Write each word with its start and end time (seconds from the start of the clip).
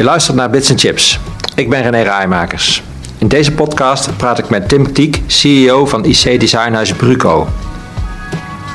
Je 0.00 0.06
luistert 0.06 0.36
naar 0.36 0.50
Bits 0.50 0.72
Chips. 0.74 1.18
Ik 1.54 1.70
ben 1.70 1.82
René 1.82 2.02
Rijmakers. 2.02 2.82
In 3.18 3.28
deze 3.28 3.52
podcast 3.52 4.16
praat 4.16 4.38
ik 4.38 4.48
met 4.48 4.68
Tim 4.68 4.92
Tiek, 4.92 5.22
CEO 5.26 5.86
van 5.86 6.04
IC 6.04 6.40
Designhuis 6.40 6.92
Bruco. 6.92 7.48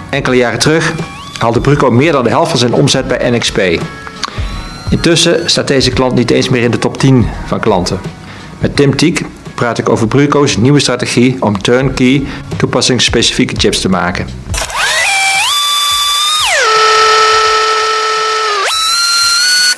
Enkele 0.10 0.36
jaren 0.36 0.60
terug 0.60 0.94
haalde 1.40 1.62
Bruco 1.62 1.92
meer 1.92 2.12
dan 2.12 2.24
de 2.24 2.30
helft 2.30 2.50
van 2.50 2.60
zijn 2.60 2.74
omzet 2.74 3.08
bij 3.08 3.30
NXP. 3.30 3.60
Intussen 4.90 5.50
staat 5.50 5.68
deze 5.68 5.92
klant 5.92 6.16
niet 6.16 6.32
eens 6.32 6.50
meer 6.50 6.64
in 6.64 6.72
de 6.72 6.80
top 6.80 6.98
10 6.98 7.28
van 7.46 7.60
klanten. 7.60 8.00
Met 8.60 8.76
Tim 8.76 8.96
Tiek 8.96 9.22
praat 9.56 9.78
ik 9.78 9.90
over 9.90 10.08
Bruco's 10.08 10.58
nieuwe 10.58 10.80
strategie 10.80 11.38
om 11.40 11.62
turnkey 11.62 12.24
toepassingsspecifieke 12.58 13.56
chips 13.58 13.82
te 13.82 13.90
maken. 13.90 14.28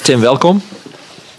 Tim, 0.04 0.20
welkom. 0.20 0.62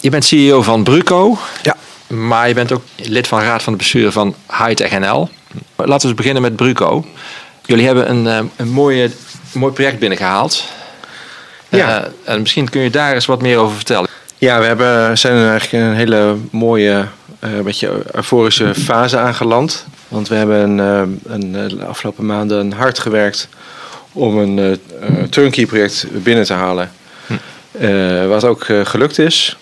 Je 0.01 0.11
bent 0.11 0.25
CEO 0.25 0.63
van 0.63 0.83
Bruco. 0.83 1.39
Ja. 1.63 1.77
Maar 2.07 2.49
je 2.49 2.55
bent 2.55 2.73
ook 2.73 2.83
lid 2.97 3.27
van 3.27 3.39
de 3.39 3.45
raad 3.45 3.63
van 3.63 3.73
het 3.73 3.83
bestuur 3.83 4.13
van 4.13 4.35
Hightech 4.47 4.99
NL. 4.99 5.29
Laten 5.77 6.01
we 6.01 6.07
eens 6.07 6.15
beginnen 6.15 6.43
met 6.43 6.57
Bruco. 6.57 7.05
Jullie 7.65 7.87
hebben 7.87 8.11
een, 8.11 8.27
eh, 8.27 8.41
een 8.57 8.69
mooie, 8.69 9.11
mooi 9.53 9.73
project 9.73 9.99
binnengehaald. 9.99 10.65
Ja. 11.69 12.01
Uh, 12.01 12.07
en 12.25 12.41
misschien 12.41 12.69
kun 12.69 12.81
je 12.81 12.91
daar 12.91 13.15
eens 13.15 13.27
wat 13.27 13.43
meer 13.43 13.59
over 13.59 13.77
vertellen. 13.77 14.09
Ja, 14.39 14.59
we 14.59 14.65
hebben, 14.65 15.19
zijn 15.19 15.49
eigenlijk 15.49 15.85
een 15.85 15.95
hele 15.95 16.37
mooie, 16.51 17.07
uh, 17.45 17.61
beetje 17.61 18.03
euforische 18.13 18.75
fase 18.75 19.19
aangeland. 19.19 19.87
Want 20.09 20.29
we 20.29 20.35
hebben 20.35 20.79
een, 20.79 21.21
een, 21.27 21.53
de 21.53 21.85
afgelopen 21.85 22.27
maanden 22.27 22.73
hard 22.73 22.99
gewerkt 22.99 23.49
om 24.13 24.39
een 24.39 24.81
turnkey 25.31 25.67
project 25.67 26.07
binnen 26.11 26.45
te 26.45 26.53
halen. 26.53 26.91
Hm. 27.27 28.29
wat 28.29 28.45
ook 28.45 28.67
gelukt 28.83 29.19
is. 29.19 29.57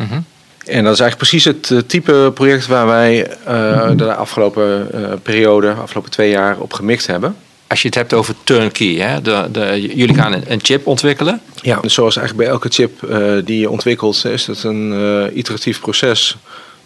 Mhm. 0.00 0.20
En 0.66 0.84
dat 0.84 0.92
is 0.92 1.00
eigenlijk 1.00 1.16
precies 1.16 1.44
het 1.44 1.88
type 1.88 2.30
project 2.34 2.66
waar 2.66 2.86
wij 2.86 3.30
uh, 3.48 3.90
de 3.96 4.14
afgelopen 4.14 4.88
uh, 4.94 5.12
periode, 5.22 5.72
afgelopen 5.72 6.10
twee 6.10 6.30
jaar 6.30 6.58
op 6.58 6.72
gemikt 6.72 7.06
hebben. 7.06 7.36
Als 7.66 7.82
je 7.82 7.86
het 7.86 7.96
hebt 7.96 8.12
over 8.12 8.34
turnkey, 8.44 8.86
hè? 8.86 9.22
De, 9.22 9.48
de, 9.52 9.92
jullie 9.94 10.14
gaan 10.14 10.32
een, 10.32 10.42
een, 10.46 10.60
chip 10.62 10.86
ontwikkelen. 10.86 11.40
Ja, 11.62 11.80
dus 11.80 11.94
zoals 11.94 12.16
eigenlijk 12.16 12.46
bij 12.46 12.56
elke 12.56 12.68
chip 12.68 13.02
uh, 13.02 13.32
die 13.44 13.58
je 13.58 13.70
ontwikkelt, 13.70 14.24
is 14.24 14.46
het 14.46 14.64
een 14.64 15.38
iteratief 15.38 15.80
proces. 15.80 16.36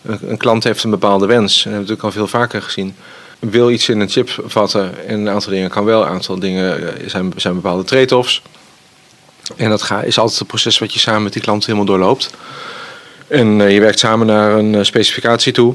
Een, 0.03 0.19
een, 0.23 0.37
klant 0.37 0.65
heeft 0.65 0.84
een 0.84 0.91
bepaalde 0.91 1.27
wens, 1.27 1.65
en 1.65 1.71
dat 1.71 1.73
hebben 1.73 1.73
we 1.73 1.93
natuurlijk 1.93 2.05
al 2.05 2.12
veel 2.12 2.41
vaker 2.41 2.62
gezien. 2.62 2.95
Wil 3.39 3.71
iets 3.71 3.89
in 3.89 4.01
een 4.01 4.09
chip 4.09 4.43
vatten 4.47 5.06
en 5.06 5.21
een 5.21 5.28
aantal 5.28 5.53
dingen 5.53 5.71
kan 5.71 5.84
wel, 5.84 6.03
een 6.03 6.09
aantal 6.09 6.39
dingen 6.39 6.95
zijn, 7.11 7.33
zijn 7.37 7.55
bepaalde 7.55 7.84
trade-offs. 7.84 8.43
En 9.56 9.71
dat 9.71 9.91
is 10.05 10.19
altijd 10.19 10.39
het 10.39 10.49
proces 10.49 10.78
wat 10.78 10.93
je 10.93 10.99
samen 10.99 11.23
met 11.23 11.33
die 11.33 11.43
klant 11.43 11.67
helemaal 11.67 11.87
doorloopt. 11.87 12.31
En 13.35 13.61
uh, 13.61 13.73
je 13.73 13.81
werkt 13.81 13.99
samen 13.99 14.27
naar 14.27 14.53
een 14.53 14.75
uh, 14.75 14.83
specificatie 14.83 15.53
toe. 15.53 15.75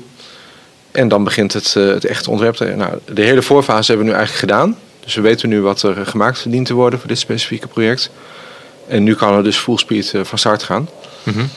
En 0.91 1.07
dan 1.07 1.23
begint 1.23 1.53
het, 1.53 1.75
uh, 1.77 1.87
het 1.93 2.05
echte 2.05 2.29
ontwerp. 2.29 2.59
Nou, 2.59 2.93
de 3.13 3.21
hele 3.21 3.41
voorfase 3.41 3.87
hebben 3.91 4.05
we 4.05 4.11
nu 4.11 4.17
eigenlijk 4.17 4.51
gedaan. 4.51 4.77
Dus 4.99 5.15
we 5.15 5.21
weten 5.21 5.49
nu 5.49 5.61
wat 5.61 5.81
er 5.81 6.05
gemaakt 6.05 6.51
dient 6.51 6.65
te 6.65 6.73
worden 6.73 6.99
voor 6.99 7.07
dit 7.07 7.19
specifieke 7.19 7.67
project. 7.67 8.09
En 8.87 9.03
nu 9.03 9.15
kan 9.15 9.37
er 9.37 9.43
dus 9.43 9.57
full 9.57 9.77
speed 9.77 10.13
van 10.21 10.37
start 10.37 10.63
gaan. 10.63 10.89
Mm 11.23 11.33
-hmm. 11.33 11.49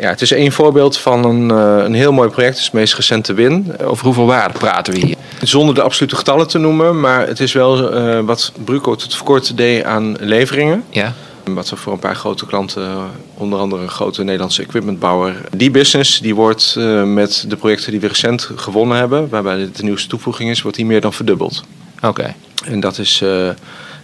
Ja, 0.00 0.08
het 0.08 0.20
is 0.20 0.32
één 0.32 0.52
voorbeeld 0.52 0.98
van 0.98 1.24
een, 1.24 1.48
een 1.84 1.94
heel 1.94 2.12
mooi 2.12 2.28
project. 2.28 2.52
Het 2.52 2.60
is 2.60 2.64
het 2.64 2.74
meest 2.74 2.94
recente 2.94 3.34
win. 3.34 3.72
Over 3.84 4.04
hoeveel 4.04 4.26
waarde 4.26 4.58
praten 4.58 4.92
we 4.92 5.06
hier? 5.06 5.16
Zonder 5.42 5.74
de 5.74 5.82
absolute 5.82 6.16
getallen 6.16 6.48
te 6.48 6.58
noemen. 6.58 7.00
Maar 7.00 7.26
het 7.26 7.40
is 7.40 7.52
wel 7.52 7.90
wat 8.24 8.52
Bruco 8.64 8.94
tot 8.94 9.14
voor 9.14 9.26
kort 9.26 9.56
deed 9.56 9.84
aan 9.84 10.16
leveringen. 10.20 10.84
Ja. 10.90 11.14
Wat 11.44 11.70
we 11.70 11.76
voor 11.76 11.92
een 11.92 11.98
paar 11.98 12.16
grote 12.16 12.46
klanten, 12.46 13.10
onder 13.34 13.58
andere 13.58 13.82
een 13.82 13.88
grote 13.88 14.22
Nederlandse 14.22 14.62
equipmentbouwer. 14.62 15.40
Die 15.56 15.70
business 15.70 16.20
die 16.20 16.34
wordt 16.34 16.74
uh, 16.78 17.04
met 17.04 17.44
de 17.48 17.56
projecten 17.56 17.90
die 17.90 18.00
we 18.00 18.06
recent 18.06 18.50
gewonnen 18.56 18.96
hebben, 18.96 19.28
waarbij 19.28 19.56
dit 19.56 19.76
de 19.76 19.82
nieuwste 19.82 20.08
toevoeging 20.08 20.50
is, 20.50 20.62
wordt 20.62 20.76
die 20.76 20.86
meer 20.86 21.00
dan 21.00 21.12
verdubbeld. 21.12 21.64
Oké. 21.96 22.06
Okay. 22.06 22.34
En 22.64 22.80
dat, 22.80 22.98
is, 22.98 23.20
uh, 23.22 23.48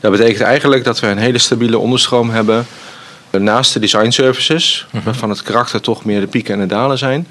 dat 0.01 0.11
betekent 0.11 0.41
eigenlijk 0.41 0.85
dat 0.85 1.01
we 1.01 1.07
een 1.07 1.19
hele 1.19 1.39
stabiele 1.39 1.79
onderstroom 1.79 2.31
hebben 2.31 2.67
naast 3.31 3.73
de 3.73 3.81
design 3.81 4.11
services, 4.11 4.87
-hmm. 4.91 5.01
waarvan 5.05 5.31
het 5.31 5.43
karakter 5.43 5.81
toch 5.81 6.05
meer 6.05 6.21
de 6.21 6.27
pieken 6.27 6.55
en 6.55 6.61
de 6.61 6.67
dalen 6.67 6.99
zijn. 6.99 7.27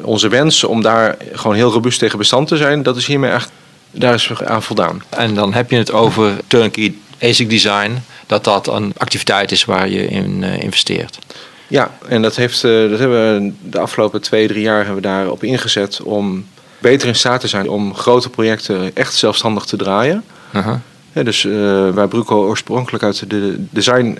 Onze 0.00 0.28
wens 0.28 0.64
om 0.64 0.82
daar 0.82 1.16
gewoon 1.32 1.56
heel 1.56 1.72
robuust 1.72 1.98
tegen 1.98 2.18
bestand 2.18 2.48
te 2.48 2.56
zijn, 2.56 2.82
dat 2.82 2.96
is 2.96 3.06
hiermee 3.06 3.30
echt, 3.30 3.50
daar 3.90 4.14
is 4.14 4.42
aan 4.44 4.62
voldaan. 4.62 5.02
En 5.08 5.34
dan 5.34 5.54
heb 5.54 5.70
je 5.70 5.76
het 5.76 5.92
over 5.92 6.36
turnkey 6.46 6.94
ASIC 7.22 7.50
design, 7.50 8.02
dat 8.30 8.44
dat 8.44 8.66
een 8.66 8.92
activiteit 8.96 9.52
is 9.52 9.64
waar 9.64 9.88
je 9.88 10.06
in 10.06 10.42
uh, 10.42 10.62
investeert. 10.62 11.18
Ja, 11.66 11.90
en 12.08 12.22
dat, 12.22 12.36
heeft, 12.36 12.64
uh, 12.64 12.90
dat 12.90 12.98
hebben 12.98 13.34
we 13.34 13.52
de 13.62 13.78
afgelopen 13.78 14.20
twee, 14.20 14.48
drie 14.48 14.62
jaar 14.62 14.76
hebben 14.76 14.94
we 14.94 15.00
daarop 15.00 15.44
ingezet 15.44 16.02
om 16.02 16.46
beter 16.78 17.08
in 17.08 17.14
staat 17.14 17.40
te 17.40 17.48
zijn 17.48 17.68
om 17.68 17.94
grote 17.94 18.30
projecten 18.30 18.96
echt 18.96 19.14
zelfstandig 19.14 19.64
te 19.64 19.76
draaien. 19.76 20.24
Uh 20.54 20.64
-huh. 20.64 20.74
ja, 21.12 21.22
dus 21.22 21.44
uh, 21.44 21.90
waar 21.90 22.08
Bruco 22.08 22.46
oorspronkelijk 22.46 23.04
uit 23.04 23.30
de 23.30 23.66
design 23.70 24.18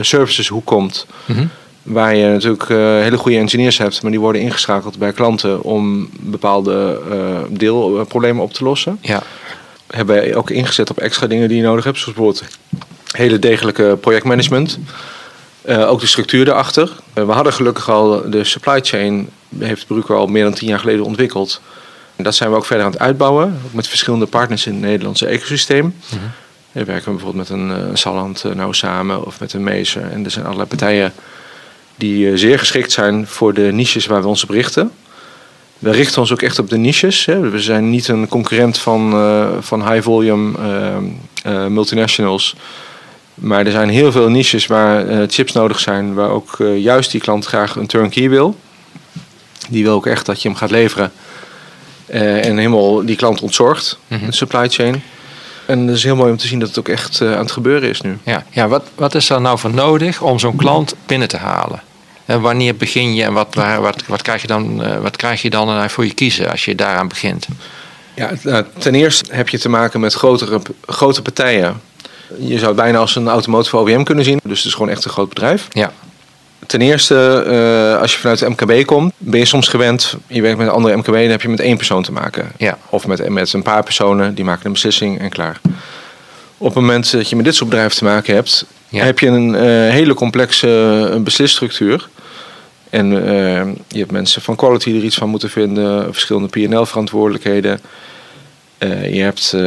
services 0.00 0.48
hoek 0.48 0.66
komt, 0.66 1.06
uh 1.26 1.36
-huh. 1.36 1.46
waar 1.82 2.16
je 2.16 2.28
natuurlijk 2.28 2.68
hele 3.02 3.18
goede 3.18 3.38
engineers 3.38 3.78
hebt, 3.78 4.02
maar 4.02 4.10
die 4.10 4.20
worden 4.20 4.42
ingeschakeld 4.42 4.98
bij 4.98 5.12
klanten 5.12 5.62
om 5.62 6.08
bepaalde 6.20 7.00
deelproblemen 7.50 8.42
op 8.42 8.52
te 8.52 8.64
lossen. 8.64 8.98
Ja 9.00 9.22
hebben 9.86 10.16
wij 10.16 10.34
ook 10.34 10.50
ingezet 10.50 10.90
op 10.90 10.98
extra 10.98 11.26
dingen 11.26 11.48
die 11.48 11.56
je 11.56 11.62
nodig 11.62 11.84
hebt. 11.84 11.98
Zoals 11.98 12.14
bijvoorbeeld 12.14 12.58
hele 13.10 13.38
degelijke 13.38 13.98
projectmanagement. 14.00 14.78
Uh, 15.68 15.90
ook 15.90 16.00
de 16.00 16.06
structuur 16.06 16.48
erachter. 16.48 16.92
Uh, 17.14 17.24
we 17.24 17.32
hadden 17.32 17.52
gelukkig 17.52 17.90
al 17.90 18.30
de 18.30 18.44
supply 18.44 18.80
chain, 18.80 19.28
heeft 19.58 19.86
Bruco 19.86 20.16
al 20.16 20.26
meer 20.26 20.42
dan 20.42 20.54
tien 20.54 20.68
jaar 20.68 20.78
geleden 20.78 21.04
ontwikkeld. 21.04 21.60
En 22.16 22.24
dat 22.24 22.34
zijn 22.34 22.50
we 22.50 22.56
ook 22.56 22.64
verder 22.64 22.84
aan 22.84 22.92
het 22.92 23.00
uitbouwen. 23.00 23.60
Ook 23.66 23.72
met 23.72 23.88
verschillende 23.88 24.26
partners 24.26 24.66
in 24.66 24.72
het 24.72 24.82
Nederlandse 24.82 25.26
ecosysteem. 25.26 25.84
Mm 25.84 25.92
-hmm. 26.08 26.30
We 26.72 26.84
werken 26.84 27.12
bijvoorbeeld 27.12 27.48
met 27.48 27.58
een 27.58 27.70
uh, 27.70 27.76
Salland 27.92 28.44
nou 28.54 28.74
samen 28.74 29.26
of 29.26 29.40
met 29.40 29.52
een 29.52 29.64
Meester. 29.64 30.10
En 30.10 30.24
er 30.24 30.30
zijn 30.30 30.44
allerlei 30.44 30.68
partijen 30.68 31.12
die 31.96 32.36
zeer 32.36 32.58
geschikt 32.58 32.92
zijn 32.92 33.26
voor 33.26 33.54
de 33.54 33.72
niches 33.72 34.06
waar 34.06 34.22
we 34.22 34.28
ons 34.28 34.42
op 34.42 34.50
richten. 34.50 34.90
We 35.78 35.90
richten 35.90 36.20
ons 36.20 36.32
ook 36.32 36.42
echt 36.42 36.58
op 36.58 36.70
de 36.70 36.76
niches. 36.76 37.24
Hè. 37.24 37.50
We 37.50 37.60
zijn 37.60 37.90
niet 37.90 38.08
een 38.08 38.28
concurrent 38.28 38.78
van, 38.78 39.10
van 39.60 39.92
high 39.92 40.02
volume 40.02 40.58
uh, 41.46 41.66
multinationals. 41.66 42.56
Maar 43.36 43.66
er 43.66 43.72
zijn 43.72 43.88
heel 43.88 44.12
veel 44.12 44.28
niches 44.28 44.66
waar 44.66 45.26
chips 45.28 45.52
nodig 45.52 45.80
zijn, 45.80 46.14
waar 46.14 46.30
ook 46.30 46.56
juist 46.76 47.10
die 47.10 47.20
klant 47.20 47.46
graag 47.46 47.76
een 47.76 47.86
turnkey 47.86 48.30
wil. 48.30 48.56
Die 49.68 49.84
wil 49.84 49.94
ook 49.94 50.06
echt 50.06 50.26
dat 50.26 50.42
je 50.42 50.48
hem 50.48 50.56
gaat 50.56 50.70
leveren 50.70 51.12
en 52.06 52.56
helemaal 52.56 53.04
die 53.04 53.16
klant 53.16 53.40
ontzorgt, 53.40 53.98
mm 54.08 54.18
-hmm. 54.18 54.26
de 54.26 54.34
supply 54.34 54.68
chain. 54.68 55.02
En 55.66 55.86
het 55.86 55.96
is 55.96 56.02
heel 56.02 56.16
mooi 56.16 56.30
om 56.30 56.36
te 56.36 56.46
zien 56.46 56.58
dat 56.58 56.68
het 56.68 56.78
ook 56.78 56.88
echt 56.88 57.20
aan 57.20 57.38
het 57.38 57.50
gebeuren 57.50 57.88
is 57.88 58.00
nu. 58.00 58.18
Ja, 58.22 58.44
ja 58.50 58.68
wat, 58.68 58.84
wat 58.94 59.14
is 59.14 59.30
er 59.30 59.40
nou 59.40 59.58
voor 59.58 59.74
nodig 59.74 60.22
om 60.22 60.38
zo'n 60.38 60.56
klant 60.56 60.94
binnen 61.06 61.28
te 61.28 61.36
halen? 61.36 61.82
En 62.24 62.40
wanneer 62.40 62.76
begin 62.76 63.14
je 63.14 63.22
en 63.22 63.32
wat, 63.32 63.54
wat, 63.54 64.02
wat, 64.06 64.22
krijg 64.22 64.40
je 64.40 64.46
dan, 64.46 64.82
wat 65.02 65.16
krijg 65.16 65.42
je 65.42 65.50
dan 65.50 65.90
voor 65.90 66.04
je 66.04 66.14
kiezen 66.14 66.50
als 66.50 66.64
je 66.64 66.74
daaraan 66.74 67.08
begint? 67.08 67.46
Ja, 68.14 68.32
ten 68.78 68.94
eerste 68.94 69.34
heb 69.34 69.48
je 69.48 69.58
te 69.58 69.68
maken 69.68 70.00
met 70.00 70.14
grotere, 70.14 70.60
grote 70.86 71.22
partijen. 71.22 71.80
Je 72.38 72.58
zou 72.58 72.66
het 72.66 72.76
bijna 72.76 72.98
als 72.98 73.16
een 73.16 73.28
automotive 73.28 73.76
OEM 73.76 74.04
kunnen 74.04 74.24
zien. 74.24 74.40
Dus 74.42 74.58
het 74.58 74.66
is 74.66 74.74
gewoon 74.74 74.88
echt 74.88 75.04
een 75.04 75.10
groot 75.10 75.28
bedrijf. 75.28 75.68
Ja. 75.72 75.92
Ten 76.66 76.80
eerste, 76.80 77.44
uh, 77.46 78.00
als 78.00 78.12
je 78.12 78.18
vanuit 78.18 78.38
de 78.38 78.48
MKB 78.48 78.86
komt, 78.86 79.12
ben 79.18 79.40
je 79.40 79.46
soms 79.46 79.68
gewend. 79.68 80.16
Je 80.26 80.42
werkt 80.42 80.58
met 80.58 80.66
een 80.66 80.72
andere 80.72 80.96
MKB, 80.96 81.12
dan 81.12 81.30
heb 81.30 81.42
je 81.42 81.48
met 81.48 81.60
één 81.60 81.76
persoon 81.76 82.02
te 82.02 82.12
maken. 82.12 82.52
Ja. 82.56 82.78
Of 82.90 83.06
met, 83.06 83.28
met 83.28 83.52
een 83.52 83.62
paar 83.62 83.82
personen, 83.82 84.34
die 84.34 84.44
maken 84.44 84.66
een 84.66 84.72
beslissing 84.72 85.18
en 85.20 85.30
klaar. 85.30 85.60
Op 86.58 86.66
het 86.66 86.74
moment 86.74 87.10
dat 87.10 87.28
je 87.28 87.36
met 87.36 87.44
dit 87.44 87.54
soort 87.54 87.70
bedrijven 87.70 87.96
te 87.96 88.04
maken 88.04 88.34
hebt, 88.34 88.66
ja. 88.88 89.04
heb 89.04 89.18
je 89.18 89.26
een 89.26 89.54
uh, 89.54 89.60
hele 89.90 90.14
complexe 90.14 91.20
beslisstructuur. 91.24 92.08
En 92.90 93.12
uh, 93.12 93.20
je 93.88 93.98
hebt 93.98 94.10
mensen 94.10 94.42
van 94.42 94.56
quality 94.56 94.90
die 94.90 94.98
er 94.98 95.04
iets 95.04 95.16
van 95.16 95.28
moeten 95.28 95.50
vinden, 95.50 96.12
verschillende 96.12 96.48
PL-verantwoordelijkheden. 96.48 97.80
Uh, 98.78 99.14
je 99.14 99.22
hebt 99.22 99.52
uh, 99.54 99.60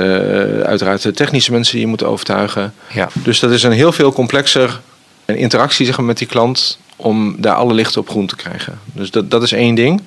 uiteraard 0.60 1.02
de 1.02 1.12
technische 1.12 1.52
mensen 1.52 1.74
die 1.74 1.82
je 1.82 1.90
moet 1.90 2.04
overtuigen. 2.04 2.74
Ja. 2.94 3.10
Dus 3.14 3.40
dat 3.40 3.52
is 3.52 3.64
een 3.64 3.72
heel 3.72 3.92
veel 3.92 4.14
complexer 4.14 4.80
interactie 5.26 5.86
zeg 5.86 5.98
maar, 5.98 6.06
met 6.06 6.18
die 6.18 6.28
klant 6.28 6.80
om 6.96 7.36
daar 7.38 7.54
alle 7.54 7.74
lichten 7.74 8.02
op 8.02 8.10
groen 8.10 8.28
te 8.28 8.36
krijgen. 8.36 8.80
Dus 8.94 9.12
dat, 9.12 9.32
dat 9.32 9.44
is 9.44 9.52
één 9.52 9.76
ding. 9.76 10.02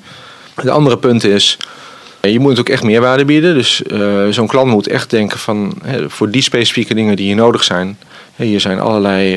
Het 0.54 0.69
andere 0.69 0.99
punt 0.99 1.25
is, 1.25 1.56
je 2.20 2.40
moet 2.40 2.58
ook 2.58 2.69
echt 2.69 2.82
meerwaarde 2.82 3.25
bieden. 3.25 3.54
Dus 3.54 3.82
uh, 3.87 4.28
zo'n 4.28 4.46
klant 4.46 4.70
moet 4.70 4.88
echt 4.88 5.10
denken 5.10 5.38
van 5.38 5.75
hè, 5.84 6.10
voor 6.10 6.31
die 6.31 6.43
specifieke 6.43 6.94
dingen 6.94 7.16
die 7.16 7.26
hier 7.26 7.34
nodig 7.34 7.64
zijn. 7.64 7.98
Hè, 8.34 8.44
hier 8.44 8.60
zijn 8.60 8.81
allerlei 8.81 9.37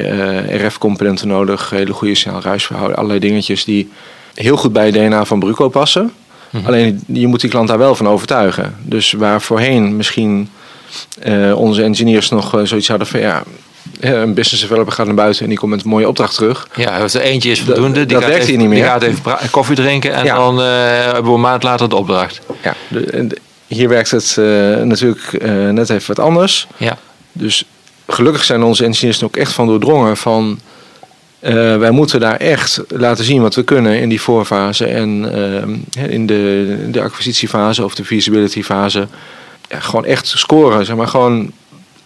RF-componenten 0.65 1.27
nodig, 1.27 1.69
hele 1.69 1.93
goede 1.93 2.15
snelruisverhouding, 2.15 2.97
allerlei 2.97 3.19
dingetjes 3.19 3.65
die 3.65 3.89
heel 4.33 4.57
goed 4.57 4.73
bij 4.73 4.85
het 4.85 4.93
DNA 4.93 5.25
van 5.25 5.39
Bruco 5.39 5.69
passen. 5.69 6.11
-hmm. 6.57 6.67
Alleen 6.67 7.03
je 7.07 7.27
moet 7.27 7.41
die 7.41 7.49
klant 7.49 7.67
daar 7.67 7.77
wel 7.77 7.95
van 7.95 8.07
overtuigen. 8.07 8.75
Dus 8.81 9.11
waar 9.11 9.41
voorheen 9.41 9.95
misschien 9.95 10.49
uh, 11.27 11.57
onze 11.57 11.83
engineers 11.83 12.29
nog 12.29 12.59
zoiets 12.63 12.87
hadden 12.87 13.07
van 13.07 13.19
ja, 13.19 13.43
hè, 13.99 14.15
een 14.21 14.33
business 14.33 14.61
developer 14.61 14.93
gaat 14.93 15.05
naar 15.05 15.15
buiten 15.15 15.43
en 15.43 15.49
die 15.49 15.57
komt 15.57 15.71
met 15.71 15.83
een 15.83 15.89
mooie 15.89 16.07
opdracht 16.07 16.35
terug. 16.35 16.67
Ja, 16.75 16.99
als 16.99 17.13
er 17.13 17.21
eentje 17.21 17.49
is 17.51 17.61
voldoende. 17.61 18.05
die 18.05 18.05
dat 18.05 18.17
gaat 18.21 18.29
werkt 18.29 18.35
even, 18.43 18.49
hier 18.49 18.57
niet 18.59 18.67
meer. 18.69 18.81
Die 18.83 18.91
gaat 18.91 19.01
even 19.01 19.49
koffie 19.51 19.75
drinken 19.75 20.13
en 20.13 20.25
Ja. 20.25 20.35
dan 20.35 20.61
eh, 20.61 20.65
hebben 21.03 21.23
we 21.23 21.31
een 21.31 21.41
maand 21.41 21.63
later 21.63 21.89
de 21.89 21.95
opdracht. 21.95 22.39
Ja, 22.63 22.73
de- 22.87 23.05
en 23.05 23.27
de- 23.27 23.37
hier 23.67 23.89
werkt 23.89 24.11
het 24.11 24.35
eh, 24.37 24.45
natuurlijk 24.83 25.33
eh, 25.33 25.51
net 25.69 25.89
even 25.89 26.15
wat 26.15 26.25
anders. 26.25 26.67
Ja, 26.77 26.97
Dus 27.31 27.63
gelukkig 28.07 28.43
zijn 28.43 28.63
onze 28.63 28.83
engineers 28.85 29.17
er 29.19 29.25
ook 29.25 29.35
echt 29.37 29.51
van 29.53 29.67
doordrongen 29.67 30.17
van... 30.17 30.59
eh, 31.45 31.77
wij 31.77 31.91
moeten 31.91 32.19
daar 32.19 32.35
echt 32.35 32.81
laten 32.87 33.23
zien 33.23 33.41
wat 33.41 33.55
we 33.55 33.63
kunnen 33.63 33.99
in 33.99 34.09
die 34.09 34.21
voorfase 34.21 34.85
en 34.85 35.31
eh, 35.93 36.11
in 36.11 36.25
de, 36.25 36.77
de 36.91 37.01
acquisitiefase 37.01 37.83
of 37.83 37.95
de 37.95 38.05
feasibility 38.05 38.63
fase. 38.63 39.07
Ja, 39.69 39.79
gewoon 39.79 40.05
echt 40.05 40.27
scoren, 40.27 40.85
zeg 40.85 40.95
maar. 40.95 41.07
Gewoon 41.07 41.51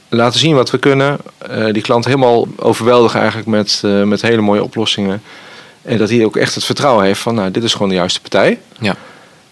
laten 0.09 0.39
zien 0.39 0.55
wat 0.55 0.69
we 0.69 0.77
kunnen. 0.77 1.17
Eh, 1.37 1.65
die 1.73 1.81
klant 1.81 2.05
helemaal 2.05 2.47
overweldigen 2.55 3.19
eigenlijk 3.19 3.49
met, 3.49 3.83
met 4.05 4.21
hele 4.21 4.41
mooie 4.41 4.63
oplossingen. 4.63 5.21
En 5.81 5.97
dat 5.97 6.09
hij 6.09 6.25
ook 6.25 6.37
echt 6.37 6.55
het 6.55 6.63
vertrouwen 6.63 7.05
heeft 7.05 7.19
van, 7.19 7.35
nou, 7.35 7.51
dit 7.51 7.63
is 7.63 7.73
gewoon 7.73 7.89
de 7.89 7.95
juiste 7.95 8.21
partij. 8.21 8.59
ja. 8.79 8.95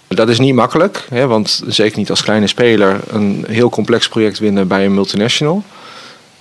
Dat 0.07 0.30
is 0.30 0.39
niet 0.39 0.56
makkelijk, 0.56 1.06
hè, 1.10 1.28
want 1.28 1.63
zeker 1.68 1.98
niet 1.98 2.10
als 2.10 2.24
kleine 2.24 2.48
speler 2.48 3.00
een 3.07 3.45
heel 3.48 3.69
complex 3.69 4.07
project 4.07 4.39
winnen 4.39 4.68
bij 4.68 4.86
een 4.86 4.94
multinational. 4.94 5.63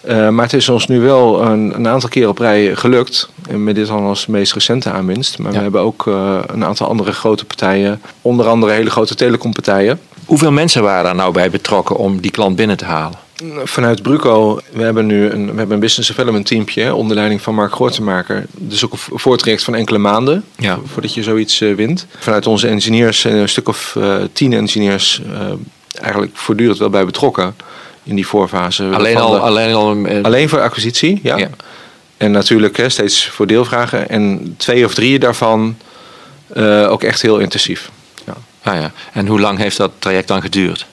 Eh, 0.07 0.29
maar 0.29 0.45
het 0.45 0.53
is 0.53 0.69
ons 0.69 0.87
nu 0.87 1.01
wel 1.01 1.43
een, 1.43 1.75
een 1.75 1.89
aantal 1.89 2.09
keer 2.09 2.29
op 2.29 2.39
rij 2.39 2.77
gelukt. 2.77 3.29
En 3.49 3.65
met 3.65 3.75
dit 3.75 3.87
dan 3.87 4.03
als 4.05 4.27
meest 4.27 4.53
recente 4.53 4.91
aanwinst. 4.91 5.39
Maar 5.39 5.51
Ja. 5.53 5.57
we 5.57 5.63
hebben 5.63 5.81
ook 5.81 6.07
eh, 6.07 6.39
een 6.47 6.65
aantal 6.65 6.89
andere 6.89 7.13
grote 7.13 7.45
partijen. 7.45 8.01
Onder 8.23 8.47
andere 8.47 8.73
hele 8.73 8.91
grote 8.91 9.15
telecompartijen. 9.15 10.01
Hoeveel 10.25 10.51
mensen 10.53 10.83
waren 10.83 11.05
daar 11.05 11.15
nou 11.15 11.33
bij 11.33 11.51
betrokken 11.51 11.97
om 11.97 12.21
die 12.21 12.31
klant 12.31 12.57
binnen 12.57 12.77
te 12.77 12.85
halen? 12.85 13.19
Vanuit 13.65 14.03
Bruco, 14.03 14.61
we 14.73 14.83
hebben 14.83 15.07
nu 15.07 15.31
een, 15.31 15.51
we 15.51 15.57
hebben 15.57 15.73
een 15.75 15.81
business 15.81 16.09
development 16.09 16.47
teampje 16.47 16.83
hè, 16.83 16.93
onder 16.93 17.17
leiding 17.17 17.41
van 17.43 17.55
Mark 17.55 17.73
Groortemaker. 17.73 18.47
Dus 18.53 18.85
ook 18.85 18.93
een 18.93 19.19
voortraject 19.19 19.65
van 19.65 19.75
enkele 19.75 19.99
maanden 19.99 20.45
Ja. 20.57 20.79
voordat 20.93 21.15
je 21.15 21.23
zoiets 21.23 21.61
eh, 21.61 21.75
wint. 21.75 22.07
Vanuit 22.19 22.47
onze 22.47 22.69
engineers 22.69 23.21
zijn 23.21 23.35
er 23.35 23.41
een 23.41 23.49
stuk 23.49 23.69
of 23.69 23.97
tien 24.33 24.53
engineers 24.53 25.23
eigenlijk 26.03 26.33
voortdurend 26.37 26.79
wel 26.79 26.91
bij 26.91 27.05
betrokken 27.05 27.55
in 28.07 28.15
die 28.15 28.27
voorfase. 28.27 28.85
Alleen 28.93 29.17
al, 29.17 29.31
de- 29.31 29.39
alleen 29.39 29.75
al 29.75 30.07
alleen 30.23 30.49
voor 30.49 30.61
acquisitie, 30.61 31.21
ja. 31.23 31.37
Ja. 31.37 31.49
En 32.17 32.31
natuurlijk 32.31 32.77
hè, 32.77 32.89
steeds 32.89 33.27
voor 33.27 33.47
deelvragen. 33.47 34.09
En 34.09 34.55
twee 34.57 34.85
of 34.85 34.95
drie 34.95 35.19
daarvan 35.19 35.77
eh, 36.53 36.91
ook 36.91 37.03
echt 37.03 37.23
heel 37.23 37.39
intensief. 37.39 37.91
Ja. 38.27 38.35
Ah 38.63 38.81
ja. 38.81 38.93
En 39.13 39.27
hoe 39.27 39.41
lang 39.41 39.59
heeft 39.59 39.77
dat 39.77 39.91
traject 39.99 40.29
dan 40.29 40.43
geduurd? 40.43 40.87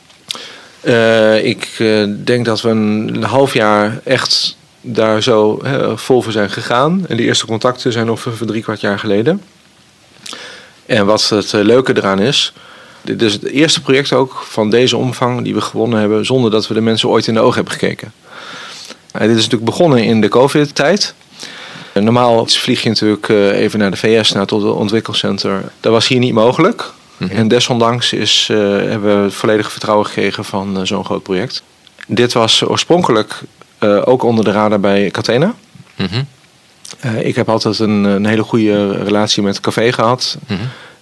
Eh, 0.79 1.45
ik 1.45 1.67
eh, 1.77 2.03
denk 2.23 2.45
dat 2.45 2.61
we 2.61 2.69
een 2.69 3.23
half 3.23 3.53
jaar 3.53 3.99
echt 4.03 4.57
daar 4.81 5.23
zo 5.23 5.61
vol 5.95 6.21
voor 6.21 6.31
zijn 6.31 6.49
gegaan. 6.49 7.05
En 7.07 7.17
de 7.17 7.23
eerste 7.23 7.45
contacten 7.45 7.91
zijn 7.91 8.09
ongeveer 8.09 8.47
drie 8.47 8.63
kwart 8.63 8.81
jaar 8.81 8.99
geleden. 8.99 9.41
En 10.85 11.05
wat 11.05 11.29
het 11.29 11.51
leuke 11.51 11.97
eraan 11.97 12.19
is... 12.19 12.53
Dit 13.03 13.21
is 13.21 13.33
het 13.33 13.43
eerste 13.43 13.81
project 13.81 14.13
ook 14.13 14.33
van 14.33 14.69
deze 14.69 14.97
omvang 14.97 15.43
die 15.43 15.53
we 15.53 15.61
gewonnen 15.61 15.99
hebben... 15.99 16.25
zonder 16.25 16.51
dat 16.51 16.67
we 16.67 16.73
de 16.73 16.81
mensen 16.81 17.09
ooit 17.09 17.27
in 17.27 17.33
de 17.33 17.39
ogen 17.39 17.55
hebben 17.55 17.73
gekeken. 17.73 18.13
Eh, 19.11 19.21
dit 19.21 19.37
is 19.37 19.43
natuurlijk 19.43 19.65
begonnen 19.65 20.03
in 20.03 20.21
de 20.21 20.27
covid-tijd. 20.27 21.13
En 21.93 22.03
Normaal 22.03 22.45
vlieg 22.45 22.83
je 22.83 22.89
natuurlijk 22.89 23.29
eh, 23.29 23.59
even 23.59 23.79
naar 23.79 23.91
de 23.91 23.97
VS, 23.97 24.31
naar 24.31 24.41
het 24.41 24.51
ontwikkelcentrum. 24.51 25.61
Dat 25.79 25.91
was 25.91 26.07
hier 26.07 26.19
niet 26.19 26.33
mogelijk. 26.33 26.91
En 27.29 27.47
desondanks 27.47 28.13
is, 28.13 28.47
eh, 28.51 28.57
hebben 28.57 29.17
we 29.17 29.23
het 29.23 29.33
volledige 29.33 29.69
vertrouwen 29.69 30.05
gekregen 30.05 30.45
van 30.45 30.77
eh, 30.77 30.85
zo'n 30.85 31.05
groot 31.05 31.23
project. 31.23 31.63
Dit 32.07 32.33
was 32.33 32.63
oorspronkelijk 32.63 33.41
eh, 33.77 34.01
ook 34.05 34.23
onder 34.23 34.45
de 34.45 34.51
radar 34.51 34.79
bij 34.79 35.11
Catena. 35.11 35.53
Mhm. 35.95 36.23
Eh, 36.99 37.25
ik 37.25 37.35
heb 37.35 37.49
altijd 37.49 37.79
een, 37.79 38.03
een 38.03 38.25
hele 38.25 38.43
goede 38.43 39.03
relatie 39.03 39.43
met 39.43 39.59
Café 39.59 39.91
gehad. 39.91 40.37
Mhm. 40.47 40.61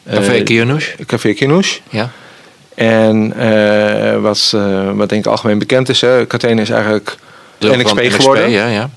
Café 0.09 0.33
Eh, 0.33 0.43
Kianush? 0.43 0.95
Café 1.05 1.33
Kinouche. 1.33 1.79
Ja. 1.89 2.11
En 2.75 3.33
eh, 3.37 4.21
wat, 4.21 4.51
eh, 4.55 4.91
wat 4.91 5.09
denk 5.09 5.25
ik 5.25 5.31
algemeen 5.31 5.59
bekend 5.59 5.89
is, 5.89 6.01
hè, 6.01 6.27
Catena 6.27 6.61
is 6.61 6.69
eigenlijk 6.69 7.17
Deel 7.57 7.75
NXP 7.75 7.99
geworden. 7.99 8.49
Ja, 8.49 8.67
ja. 8.67 8.89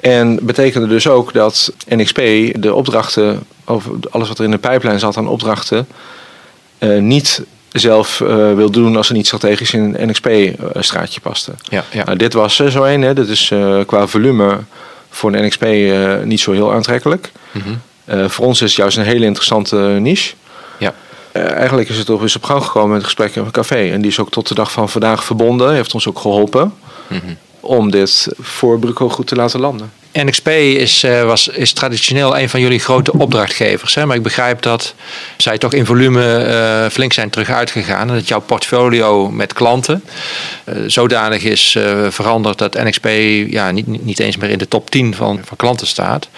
En 0.00 0.38
betekende 0.42 0.86
dus 0.86 1.08
ook 1.08 1.32
dat 1.32 1.72
NXP 1.88 2.16
de 2.62 2.74
opdrachten, 2.74 3.42
of 3.64 3.88
alles 4.10 4.28
wat 4.28 4.38
er 4.38 4.44
in 4.44 4.50
de 4.50 4.58
pijplijn 4.58 4.98
zat 4.98 5.16
aan 5.16 5.28
opdrachten, 5.28 5.86
niet 6.98 7.42
zelf 7.72 8.20
eh, 8.20 8.54
wil 8.54 8.70
doen 8.70 8.96
als 8.96 9.08
er 9.08 9.14
niet 9.14 9.26
strategisch 9.26 9.72
in 9.72 9.94
een 9.98 10.08
NXP-straatje 10.08 11.20
paste. 11.20 11.52
ja, 11.62 11.84
ja. 11.92 12.04
Nou, 12.04 12.16
dit 12.16 12.32
was 12.32 12.56
zo 12.56 12.84
een. 12.84 13.02
Hè. 13.02 13.14
Dit 13.14 13.28
is 13.28 13.52
qua 13.86 14.06
volume 14.06 14.58
voor 15.10 15.32
een 15.32 15.44
NXP 15.44 15.64
niet 16.24 16.40
zo 16.40 16.52
heel 16.52 16.72
aantrekkelijk. 16.72 17.32
Mhm. 17.50 17.74
Eh, 18.04 18.28
voor 18.28 18.46
ons 18.46 18.60
is 18.62 18.68
het 18.68 18.76
juist 18.78 18.96
een 18.96 19.04
hele 19.04 19.24
interessante 19.24 19.76
niche. 19.76 20.34
ja. 20.78 20.94
Eh, 21.32 21.50
eigenlijk 21.52 21.88
is 21.88 21.96
het 21.96 22.06
toch 22.06 22.22
eens 22.22 22.36
op 22.36 22.44
gang 22.44 22.64
gekomen 22.64 22.90
met 22.96 23.04
gesprekken 23.04 23.42
met 23.44 23.52
Café. 23.52 23.90
En 23.92 24.00
die 24.00 24.10
is 24.10 24.18
ook 24.18 24.30
tot 24.30 24.48
de 24.48 24.54
dag 24.54 24.72
van 24.72 24.88
vandaag 24.88 25.24
verbonden. 25.24 25.74
Heeft 25.74 25.94
ons 25.94 26.08
ook 26.08 26.18
geholpen 26.18 26.74
Mhm. 27.08 27.20
om 27.60 27.90
dit 27.90 28.28
voor 28.40 28.78
Bruco 28.78 29.08
goed 29.08 29.26
te 29.26 29.34
laten 29.36 29.60
landen. 29.60 29.92
NXP 30.12 30.48
is, 30.48 31.02
eh, 31.02 31.22
was, 31.22 31.48
is 31.48 31.72
traditioneel 31.72 32.38
een 32.38 32.48
van 32.48 32.60
jullie 32.60 32.78
grote 32.80 33.12
opdrachtgevers. 33.18 33.94
Hè? 33.94 34.06
Maar 34.06 34.16
ik 34.16 34.22
begrijp 34.22 34.62
dat 34.62 34.94
zij 35.36 35.58
toch 35.58 35.72
in 35.72 35.86
volume 35.86 36.36
eh, 36.36 36.90
flink 36.90 37.12
zijn 37.12 37.30
terug 37.30 37.50
uitgegaan. 37.50 38.08
En 38.08 38.14
dat 38.14 38.28
jouw 38.28 38.40
portfolio 38.40 39.30
met 39.30 39.52
klanten 39.52 40.04
eh, 40.64 40.74
zodanig 40.86 41.42
is 41.42 41.74
eh, 41.76 42.06
veranderd 42.10 42.58
dat 42.58 42.74
NXP 42.74 43.06
ja, 43.50 43.70
niet, 43.70 43.86
niet- 43.86 44.04
niet 44.04 44.18
eens 44.20 44.36
meer 44.36 44.50
in 44.50 44.58
de 44.58 44.68
top 44.68 44.90
10 44.90 45.14
van, 45.14 45.40
van 45.44 45.56
klanten 45.56 45.86
staat. 45.86 46.28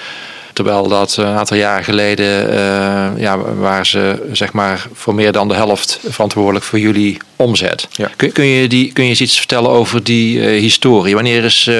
Terwijl 0.54 0.88
dat 0.88 1.16
een 1.16 1.26
aantal 1.26 1.56
jaren 1.56 1.84
geleden 1.84 2.50
eh, 2.50 3.20
ja, 3.20 3.38
waren 3.38 3.86
ze 3.86 4.28
zeg 4.32 4.52
maar, 4.52 4.86
voor 4.92 5.14
meer 5.14 5.32
dan 5.32 5.48
de 5.48 5.54
helft 5.54 6.00
verantwoordelijk 6.08 6.64
voor 6.64 6.78
jullie 6.78 7.16
omzet. 7.36 7.88
Ja. 7.90 8.10
Kun, 8.16 8.32
kun, 8.32 8.44
je 8.44 8.68
die, 8.68 8.92
kun 8.92 9.04
je 9.04 9.10
eens 9.10 9.20
iets 9.20 9.38
vertellen 9.38 9.70
over 9.70 10.04
die 10.04 10.40
eh, 10.40 10.60
historie? 10.60 11.14
Wanneer 11.14 11.44
is, 11.44 11.66
eh, 11.66 11.74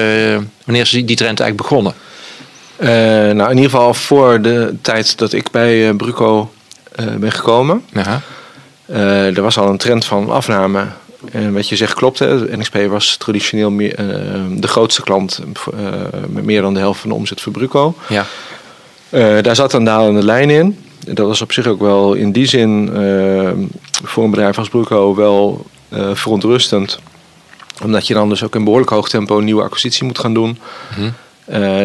wanneer 0.65 0.81
is 0.81 0.89
die, 0.89 1.05
die 1.05 1.15
trend 1.15 1.39
eigenlijk 1.39 1.69
begonnen? 1.69 1.93
Nou, 3.37 3.49
in 3.49 3.55
ieder 3.55 3.71
geval 3.71 3.93
voor 3.93 4.41
de 4.41 4.75
tijd 4.81 5.17
dat 5.17 5.33
ik 5.33 5.51
bij 5.51 5.93
Bruco 5.93 6.51
ben 7.17 7.31
gekomen. 7.31 7.83
Er 8.87 9.41
was 9.41 9.57
al 9.57 9.69
een 9.69 9.77
trend 9.77 10.05
van 10.05 10.29
afname. 10.29 10.85
En 11.31 11.53
wat 11.53 11.69
je 11.69 11.75
zegt 11.75 11.93
klopt. 11.93 12.19
Hè. 12.19 12.57
NXP 12.57 12.77
was 12.87 13.17
traditioneel 13.17 13.69
meer, 13.69 13.95
de 14.49 14.67
grootste 14.67 15.01
klant. 15.01 15.39
met 16.27 16.43
meer 16.43 16.61
dan 16.61 16.73
de 16.73 16.79
helft 16.79 16.99
van 16.99 17.09
de 17.09 17.15
omzet 17.15 17.41
voor 17.41 17.51
Bruco. 17.51 17.95
Ja. 18.07 18.25
Eh, 19.15 19.41
daar 19.41 19.55
zat 19.55 19.73
een 19.73 19.83
dalende 19.83 20.23
lijn 20.23 20.49
in. 20.49 20.79
Dat 20.99 21.27
was 21.27 21.41
op 21.41 21.51
zich 21.51 21.67
ook 21.67 21.79
wel 21.79 22.13
in 22.13 22.31
die 22.31 22.45
zin 22.45 22.89
eh, 22.93 23.51
voor 24.03 24.23
een 24.23 24.29
bedrijf 24.29 24.57
als 24.57 24.69
Bruco 24.69 25.15
wel 25.15 25.65
eh, 25.89 26.09
verontrustend. 26.13 26.99
Omdat 27.83 28.07
je 28.07 28.13
dan 28.13 28.29
dus 28.29 28.43
ook 28.43 28.55
in 28.55 28.63
behoorlijk 28.63 28.91
hoog 28.91 29.09
tempo 29.09 29.37
een 29.37 29.43
nieuwe 29.43 29.63
acquisitie 29.63 30.05
moet 30.05 30.19
gaan 30.19 30.33
doen. 30.33 30.59
Mhm. 30.97 31.09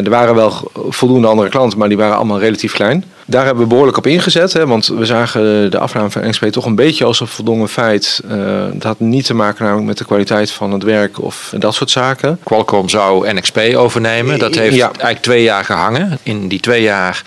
Er 0.05 0.09
waren 0.09 0.35
wel 0.35 0.71
voldoende 0.89 1.27
andere 1.27 1.49
klanten, 1.49 1.77
maar 1.79 1.87
die 1.87 1.97
waren 1.97 2.15
allemaal 2.15 2.39
relatief 2.39 2.73
klein. 2.73 3.05
Daar 3.31 3.45
hebben 3.45 3.63
we 3.63 3.69
behoorlijk 3.69 3.97
op 3.97 4.07
ingezet, 4.07 4.53
hè, 4.53 4.67
want 4.67 4.87
we 4.87 5.05
zagen 5.05 5.71
de 5.71 5.79
afname 5.79 6.09
van 6.09 6.27
NXP 6.27 6.45
toch 6.45 6.65
een 6.65 6.75
beetje 6.75 7.05
als 7.05 7.19
een 7.19 7.27
voldongen 7.27 7.69
feit. 7.69 8.21
Eh 8.29 8.39
dat 8.73 8.83
had 8.83 8.99
niet 8.99 9.25
te 9.25 9.33
maken 9.33 9.63
namelijk 9.63 9.87
met 9.87 9.97
de 9.97 10.05
kwaliteit 10.05 10.51
van 10.51 10.71
het 10.71 10.83
werk 10.83 11.21
of 11.21 11.53
dat 11.57 11.73
soort 11.75 11.89
zaken. 11.91 12.39
Qualcomm 12.43 12.89
zou 12.89 13.33
NXP 13.33 13.57
overnemen. 13.75 14.39
Dat 14.39 14.55
heeft 14.55 14.75
Ja. 14.75 14.85
eigenlijk 14.85 15.21
twee 15.21 15.43
jaar 15.43 15.65
gehangen. 15.65 16.19
In 16.23 16.47
die 16.47 16.59
twee 16.59 16.81
jaar 16.81 17.23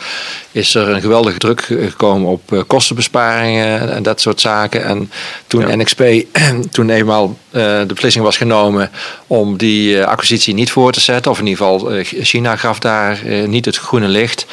is 0.53 0.75
er 0.75 0.89
een 0.89 1.01
geweldige 1.01 1.39
druk 1.39 1.61
gekomen 1.61 2.31
op 2.31 2.53
eh, 2.53 2.61
kostenbesparingen 2.67 3.93
en 3.95 4.03
dat 4.03 4.21
soort 4.21 4.41
zaken. 4.41 4.85
En 4.85 5.11
toen 5.47 5.69
Ja. 5.69 5.77
NXP, 5.77 6.03
toen 6.71 6.91
eenmaal 6.91 7.39
eh, 7.51 7.63
de 7.63 7.85
beslissing 7.95 8.25
was 8.25 8.37
genomen 8.37 8.91
om 9.27 9.57
die 9.57 10.05
acquisitie 10.05 10.55
niet 10.55 10.71
voor 10.71 10.93
te 10.93 11.01
zetten, 11.01 11.31
of 11.31 11.39
in 11.39 11.47
ieder 11.47 11.65
geval 11.65 11.91
China 12.03 12.57
gaf 12.57 12.79
daar 12.79 13.19
niet 13.47 13.65
het 13.65 13.77
groene 13.77 14.09
licht. 14.09 14.47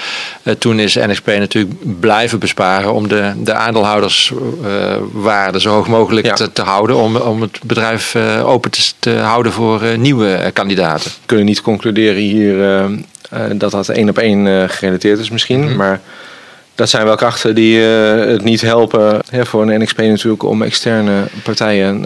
Toen 0.59 0.79
is 0.79 0.95
NXP 0.95 1.27
natuurlijk 1.41 1.99
blijven 1.99 2.39
besparen 2.39 2.93
om 2.93 3.07
de, 3.07 3.33
de 3.37 3.53
aandeelhouderswaarde 3.53 5.59
zo 5.59 5.69
hoog 5.69 5.87
mogelijk 5.87 6.25
Ja. 6.25 6.33
te, 6.33 6.51
te 6.51 6.61
houden. 6.61 6.95
Om, 6.95 7.15
om 7.15 7.41
het 7.41 7.59
bedrijf 7.63 8.15
eh, 8.15 8.47
open 8.47 8.71
te, 8.71 8.91
te 8.99 9.11
houden 9.11 9.51
voor 9.51 9.81
eh, 9.81 9.97
nieuwe 9.97 10.33
eh, 10.33 10.53
kandidaten. 10.53 11.11
We 11.11 11.17
kunnen 11.25 11.45
niet 11.45 11.61
concluderen 11.61 12.21
hier 12.21 12.89
dat 13.53 13.71
dat 13.71 13.89
één 13.89 14.09
op 14.09 14.17
één 14.17 14.69
gerelateerd 14.69 15.19
is 15.19 15.29
misschien. 15.29 15.75
Maar 15.75 16.01
dat 16.75 16.89
zijn 16.89 17.05
wel 17.05 17.15
krachten 17.15 17.55
die 17.55 17.79
het 17.79 18.43
niet 18.43 18.61
helpen 18.61 19.19
hè, 19.29 19.45
voor 19.45 19.61
een 19.61 19.81
NXP 19.81 19.97
natuurlijk 19.97 20.43
om 20.43 20.61
externe 20.61 21.23
partijen 21.43 22.05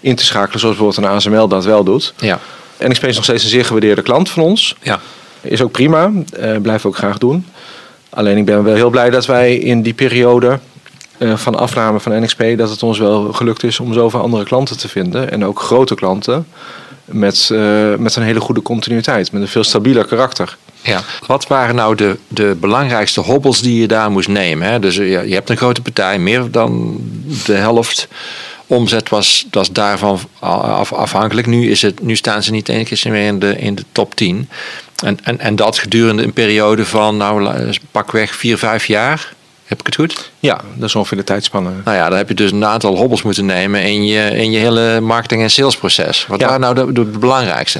in 0.00 0.14
te 0.14 0.24
schakelen. 0.24 0.60
Zoals 0.60 0.76
bijvoorbeeld 0.76 1.06
een 1.06 1.16
ASML 1.16 1.48
dat 1.48 1.64
wel 1.64 1.84
doet. 1.84 2.14
Ja. 2.16 2.38
NXP 2.78 3.04
is 3.04 3.14
nog 3.14 3.24
steeds 3.24 3.44
een 3.44 3.50
zeer 3.50 3.64
gewaardeerde 3.64 4.02
klant 4.02 4.30
van 4.30 4.42
ons. 4.42 4.74
Ja. 4.82 5.00
Is 5.40 5.62
ook 5.62 5.72
prima, 5.72 6.10
blijven 6.62 6.82
we 6.82 6.88
ook 6.88 6.96
graag 6.96 7.18
doen. 7.18 7.46
Alleen 8.10 8.36
ik 8.36 8.44
ben 8.44 8.64
wel 8.64 8.74
heel 8.74 8.90
blij 8.90 9.10
dat 9.10 9.26
wij 9.26 9.56
in 9.56 9.82
die 9.82 9.94
periode 9.94 10.58
eh, 11.18 11.36
van 11.36 11.54
afname 11.54 12.00
van 12.00 12.22
NXP... 12.22 12.44
dat 12.56 12.70
het 12.70 12.82
ons 12.82 12.98
wel 12.98 13.32
gelukt 13.32 13.62
is 13.62 13.80
om 13.80 13.92
zoveel 13.92 14.20
andere 14.20 14.44
klanten 14.44 14.78
te 14.78 14.88
vinden. 14.88 15.30
En 15.30 15.44
ook 15.44 15.60
grote 15.60 15.94
klanten. 15.94 16.46
met, 17.04 17.50
eh, 17.52 17.94
met 17.94 18.16
een 18.16 18.22
hele 18.22 18.40
goede 18.40 18.62
continuïteit, 18.62 19.32
met 19.32 19.42
een 19.42 19.48
veel 19.48 19.64
stabieler 19.64 20.04
karakter. 20.04 20.56
Ja. 20.82 21.00
Wat 21.26 21.46
waren 21.46 21.74
nou 21.74 21.94
de, 21.94 22.16
de 22.28 22.56
belangrijkste 22.60 23.20
hobbels 23.20 23.60
die 23.60 23.80
je 23.80 23.88
daar 23.88 24.10
moest 24.10 24.28
nemen? 24.28 24.68
Hè? 24.68 24.78
Dus 24.78 24.96
je, 24.96 25.04
je 25.04 25.34
hebt 25.34 25.50
een 25.50 25.56
grote 25.56 25.82
partij, 25.82 26.18
meer 26.18 26.50
dan 26.50 27.00
de 27.44 27.52
helft 27.52 28.08
omzet 28.66 29.08
was, 29.08 29.46
was 29.50 29.72
daarvan 29.72 30.18
af, 30.38 30.92
afhankelijk. 30.92 31.46
Nu, 31.46 31.70
is 31.70 31.82
het, 31.82 32.02
nu 32.02 32.16
staan 32.16 32.42
ze 32.42 32.50
niet 32.50 32.68
één 32.68 32.84
keer 32.84 33.10
meer 33.10 33.26
in 33.26 33.38
de, 33.38 33.56
in 33.58 33.74
de 33.74 33.84
top 33.92 34.14
10. 34.14 34.48
En, 35.02 35.18
en, 35.22 35.38
en 35.38 35.56
dat 35.56 35.78
gedurende 35.78 36.22
een 36.22 36.32
periode 36.32 36.84
van, 36.84 37.16
nou, 37.16 37.54
pakweg 37.90 38.34
vier, 38.34 38.58
vijf 38.58 38.86
jaar. 38.86 39.32
Heb 39.64 39.80
ik 39.80 39.86
het 39.86 39.94
goed? 39.94 40.30
Ja, 40.40 40.60
dat 40.74 40.88
is 40.88 40.94
ongeveer 40.94 41.18
de 41.18 41.24
tijdspanne. 41.24 41.70
Nou 41.84 41.96
ja, 41.96 42.08
dan 42.08 42.18
heb 42.18 42.28
je 42.28 42.34
dus 42.34 42.52
een 42.52 42.64
aantal 42.64 42.96
hobbels 42.96 43.22
moeten 43.22 43.46
nemen 43.46 43.82
in 43.82 44.04
je, 44.04 44.30
in 44.30 44.50
je 44.50 44.58
hele 44.58 45.00
marketing- 45.00 45.42
en 45.42 45.50
salesproces. 45.50 46.26
Wat 46.28 46.42
waren 46.42 46.60
nou 46.60 46.74
de, 46.74 46.92
de 46.92 47.04
belangrijkste? 47.04 47.78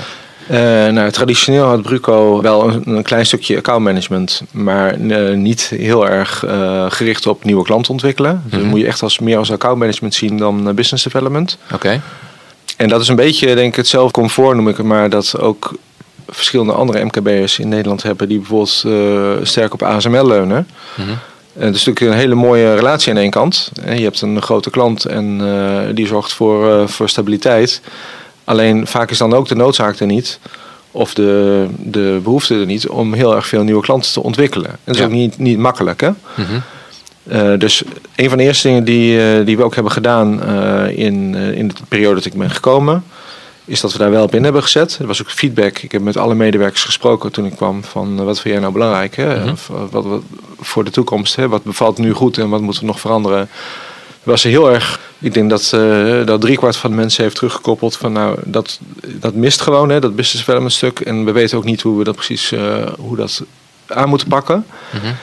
Uh, 0.50 0.56
nou, 0.88 1.10
traditioneel 1.10 1.64
had 1.64 1.82
Bruco 1.82 2.42
wel 2.42 2.68
een, 2.68 2.82
een 2.86 3.02
klein 3.02 3.26
stukje 3.26 3.56
accountmanagement, 3.56 4.42
maar 4.50 4.98
uh, 4.98 5.36
niet 5.36 5.72
heel 5.76 6.08
erg 6.08 6.44
uh, 6.44 6.84
gericht 6.88 7.26
op 7.26 7.44
nieuwe 7.44 7.64
klanten 7.64 7.92
ontwikkelen. 7.92 8.32
Mm 8.32 8.50
-hmm. 8.50 8.60
Dus 8.60 8.68
moet 8.68 8.80
je 8.80 8.86
echt 8.86 9.02
als, 9.02 9.18
meer 9.18 9.38
als 9.38 9.52
accountmanagement 9.52 10.14
zien 10.14 10.36
dan 10.36 10.74
business 10.74 11.04
development. 11.04 11.58
Oké. 11.64 11.74
Okay. 11.74 12.00
En 12.76 12.88
dat 12.88 13.00
is 13.00 13.08
een 13.08 13.16
beetje, 13.16 13.54
denk 13.54 13.68
ik, 13.68 13.76
hetzelfde 13.76 14.12
comfort 14.12 14.56
noem 14.56 14.68
ik 14.68 14.76
het 14.76 14.86
maar, 14.86 15.10
dat 15.10 15.38
ook 15.38 15.72
verschillende 16.30 16.72
andere 16.72 17.04
MKB'ers 17.04 17.58
in 17.58 17.68
Nederland 17.68 18.02
hebben 18.02 18.28
die 18.28 18.38
bijvoorbeeld 18.38 19.49
sterk 19.49 19.72
op 19.72 19.82
ASML 19.82 20.26
leunen. 20.26 20.68
Mm 20.96 21.04
-hmm. 21.04 21.18
Het 21.52 21.75
is 21.75 21.84
natuurlijk 21.84 22.14
een 22.14 22.22
hele 22.22 22.34
mooie 22.34 22.75
relatie 22.75 23.12
aan 23.12 23.18
één 23.18 23.30
kant. 23.30 23.70
Je 23.84 24.02
hebt 24.02 24.20
een 24.20 24.42
grote 24.42 24.70
klant 24.70 25.04
en 25.04 25.40
die 25.94 26.06
zorgt 26.06 26.32
voor, 26.32 26.88
voor 26.88 27.08
stabiliteit. 27.08 27.80
Alleen 28.44 28.87
vaak 28.87 29.10
is 29.10 29.18
dan 29.18 29.34
ook 29.34 29.49
de 29.49 29.54
noodzaak 29.54 29.99
er 29.99 30.06
niet, 30.06 30.38
of 30.90 31.14
de, 31.14 31.66
de 31.78 32.20
behoefte 32.22 32.54
er 32.54 32.66
niet, 32.66 32.88
om 32.88 33.12
heel 33.12 33.34
erg 33.37 33.46
veel 33.46 33.62
nieuwe 33.62 33.82
klanten 33.82 34.12
te 34.12 34.22
ontwikkelen. 34.22 34.70
En 34.70 34.78
dat 34.84 34.94
is 34.94 35.00
ja. 35.00 35.06
ook 35.06 35.12
niet, 35.12 35.38
niet 35.38 35.58
makkelijk. 35.58 36.00
Hè? 36.00 36.08
Mm 36.08 36.14
-hmm. 36.34 36.62
uh, 37.32 37.58
dus 37.58 37.82
een 38.16 38.28
van 38.28 38.38
de 38.38 38.44
eerste 38.44 38.68
dingen 38.68 38.84
die, 38.84 39.44
die 39.44 39.56
we 39.56 39.64
ook 39.64 39.75
hebben 39.75 39.92
gedaan 39.92 40.40
uh, 40.49 40.99
in, 40.99 41.34
in 41.34 41.68
de 41.68 41.75
periode 41.88 42.14
dat 42.14 42.25
ik 42.25 42.34
ben 42.34 42.50
gekomen, 42.50 43.04
is 43.70 43.80
dat 43.80 43.92
we 43.92 43.98
daar 43.98 44.10
wel 44.10 44.22
op 44.22 44.34
in 44.34 44.44
hebben 44.44 44.62
gezet. 44.62 44.98
Er 45.00 45.06
was 45.06 45.22
ook 45.22 45.30
feedback. 45.30 45.78
Ik 45.78 45.92
heb 45.92 46.02
met 46.02 46.16
alle 46.16 46.34
medewerkers 46.34 46.84
gesproken 46.84 47.32
toen 47.32 47.46
ik 47.46 47.56
kwam 47.56 47.84
van 47.84 48.24
wat 48.24 48.40
vind 48.40 48.54
jij 48.54 48.62
nou 48.62 48.72
belangrijk 48.72 49.16
hè? 49.16 49.36
Mm 49.36 49.42
-hmm. 49.42 49.88
wat, 49.90 50.04
wat, 50.04 50.22
voor 50.60 50.84
de 50.84 50.90
toekomst? 50.90 51.36
Hè? 51.36 51.48
Wat 51.48 51.62
bevalt 51.62 51.98
nu 51.98 52.12
goed 52.12 52.38
en 52.38 52.48
wat 52.48 52.60
moeten 52.60 52.82
we 52.82 52.88
nog 52.88 53.00
veranderen? 53.00 53.48
was 54.22 54.42
heel 54.42 54.70
erg. 54.70 55.00
Ik 55.18 55.34
denk 55.34 55.50
dat, 55.50 55.72
uh, 55.74 56.26
dat 56.26 56.40
driekwart 56.40 56.76
van 56.76 56.90
de 56.90 56.96
mensen 56.96 57.22
heeft 57.22 57.36
teruggekoppeld 57.36 57.96
van 57.96 58.12
nou, 58.12 58.38
dat, 58.44 58.80
dat 59.06 59.34
mist 59.34 59.60
gewoon, 59.60 59.88
hè, 59.88 60.00
dat 60.00 60.16
business 60.16 60.38
development 60.38 60.72
stuk. 60.72 61.00
En 61.00 61.24
we 61.24 61.32
weten 61.32 61.58
ook 61.58 61.64
niet 61.64 61.80
hoe 61.80 61.98
we 61.98 62.04
dat 62.04 62.14
precies 62.14 62.52
uh, 62.52 62.86
hoe 62.98 63.16
dat 63.16 63.42
aan 63.86 64.08
moeten 64.08 64.28
pakken. 64.28 64.66
Mm 64.92 65.00
-hmm. 65.00 65.16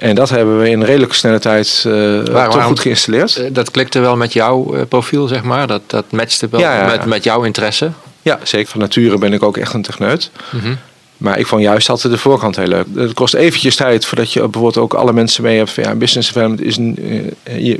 En 0.00 0.14
dat 0.14 0.30
hebben 0.30 0.58
we 0.58 0.70
in 0.70 0.82
redelijk 0.82 1.12
snelle 1.12 1.38
tijd 1.38 1.84
uh, 1.86 2.24
Waar, 2.24 2.50
toch 2.50 2.64
goed 2.64 2.80
geïnstalleerd. 2.80 3.54
Dat 3.54 3.70
klikte 3.70 4.00
wel 4.00 4.16
met 4.16 4.32
jouw 4.32 4.86
profiel, 4.88 5.28
zeg 5.28 5.42
maar. 5.42 5.66
Dat, 5.66 5.82
dat 5.86 6.04
matchte 6.10 6.48
wel 6.50 6.60
ja, 6.60 6.78
ja. 6.78 6.86
Met, 6.86 7.04
met 7.04 7.24
jouw 7.24 7.42
interesse. 7.42 7.90
Ja, 8.22 8.38
zeker. 8.42 8.68
Van 8.68 8.80
nature 8.80 9.18
ben 9.18 9.32
ik 9.32 9.42
ook 9.42 9.56
echt 9.56 9.72
een 9.72 9.82
techneut. 9.82 10.30
Mm 10.50 10.60
-hmm. 10.60 10.78
Maar 11.20 11.38
ik 11.38 11.46
vond 11.46 11.62
juist 11.62 11.88
altijd 11.88 12.12
de 12.12 12.18
voorkant 12.18 12.56
heel 12.56 12.66
leuk. 12.66 12.86
Het 12.94 13.14
kost 13.14 13.34
eventjes 13.34 13.76
tijd 13.76 14.04
voordat 14.04 14.32
je 14.32 14.40
bijvoorbeeld 14.40 14.76
ook 14.76 14.94
alle 14.94 15.12
mensen 15.12 15.42
mee 15.42 15.56
hebt. 15.56 15.70
Van, 15.70 15.82
ja, 15.82 15.94
business 15.94 16.32
development 16.32 16.62
is 16.62 16.76
een, 16.76 16.96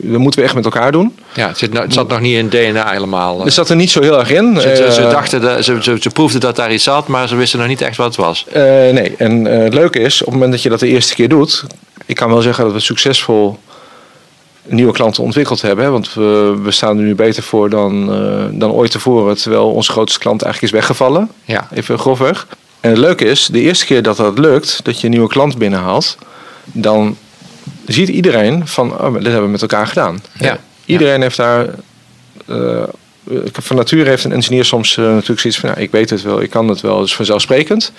dat 0.03 0.19
moeten 0.19 0.41
we 0.41 0.47
echt 0.47 0.55
met 0.55 0.65
elkaar 0.65 0.93
doen. 0.93 1.19
Ja, 1.35 1.49
het, 1.49 1.59
zit, 1.59 1.79
het 1.79 1.93
zat 1.93 2.09
nog 2.09 2.21
niet 2.21 2.37
in 2.37 2.49
DNA 2.49 2.91
helemaal. 2.91 3.45
Het 3.45 3.53
zat 3.53 3.69
er 3.69 3.77
niet 3.77 3.91
zo 3.91 4.00
heel 4.00 4.19
erg 4.19 4.31
in. 4.31 4.61
Ze, 4.61 4.77
ze, 4.77 4.93
ze 4.93 5.00
dachten, 5.00 5.41
dat, 5.41 5.65
ze, 5.65 5.83
ze, 5.83 5.97
ze, 6.00 6.11
proefden 6.11 6.41
dat 6.41 6.57
daar 6.57 6.73
iets 6.73 6.85
zat, 6.85 7.07
maar 7.07 7.29
ze 7.29 7.37
wisten 7.37 7.59
nog 7.59 7.69
niet 7.69 7.81
echt 7.81 7.97
wat 7.97 8.07
het 8.07 8.17
was. 8.17 8.45
Uh, 8.49 8.55
nee, 8.62 9.15
en 9.19 9.47
uh, 9.47 9.59
het 9.59 9.75
leuke 9.75 9.99
is, 9.99 10.21
op 10.21 10.27
het 10.27 10.35
moment 10.35 10.53
dat 10.53 10.62
je 10.62 10.69
dat 10.69 10.81
de 10.81 10.89
eerste 10.89 11.15
keer 11.15 11.29
doet. 11.29 11.65
Ik 12.11 12.17
kan 12.17 12.31
wel 12.31 12.43
zeggen 12.43 12.64
dat 12.64 12.73
we 12.73 12.81
succesvol 12.81 13.59
nieuwe 14.67 14.93
klanten 14.93 15.23
ontwikkeld 15.23 15.62
hebben. 15.62 15.85
Hè, 15.85 15.90
want 15.90 16.14
we, 16.14 16.59
we 16.62 16.71
staan 16.71 16.99
er 16.99 17.05
nu 17.05 17.14
beter 17.14 17.43
voor 17.43 17.71
dan, 17.71 18.07
dan 18.59 18.71
ooit 18.71 18.90
tevoren. 18.90 19.37
Terwijl 19.37 19.71
onze 19.71 19.93
grootste 19.93 20.19
klant 20.19 20.43
eigenlijk 20.43 20.73
is 20.73 20.79
weggevallen. 20.81 21.31
Ja. 21.45 21.69
Even 21.73 21.99
grofweg. 21.99 22.47
En 22.81 22.90
het 22.90 22.99
leuke 22.99 23.25
is, 23.25 23.47
de 23.47 23.61
eerste 23.61 23.87
keer 23.87 24.02
dat 24.02 24.17
dat 24.17 24.38
lukt, 24.38 24.81
dat 24.85 25.00
je 25.00 25.05
een 25.05 25.12
nieuwe 25.12 25.29
klant 25.29 25.59
binnenhaalt, 25.59 26.19
dan 26.64 27.17
ziet 27.87 28.09
iedereen 28.09 28.67
van, 28.69 29.00
oh, 29.00 29.14
dit 29.14 29.23
hebben 29.23 29.43
we 29.43 29.49
met 29.49 29.62
elkaar 29.62 29.87
gedaan. 29.87 30.23
Ja. 30.38 30.59
Iedereen 30.85 31.17
ja. 31.17 31.21
heeft 31.21 31.37
daar, 31.37 31.67
uh, 32.47 32.83
van 33.52 33.76
nature 33.76 34.09
heeft 34.09 34.25
een 34.25 34.33
engineer 34.33 34.64
soms 34.64 34.97
uh, 34.97 35.05
natuurlijk 35.05 35.40
zoiets 35.40 35.61
van, 35.61 35.69
nou, 35.69 35.81
ik 35.81 35.90
weet 35.90 36.11
het 36.11 36.23
wel, 36.23 36.40
ik 36.40 36.50
kan 36.50 36.69
het 36.69 36.81
wel, 36.81 37.00
dus 37.00 37.14
vanzelfsprekend. 37.14 37.93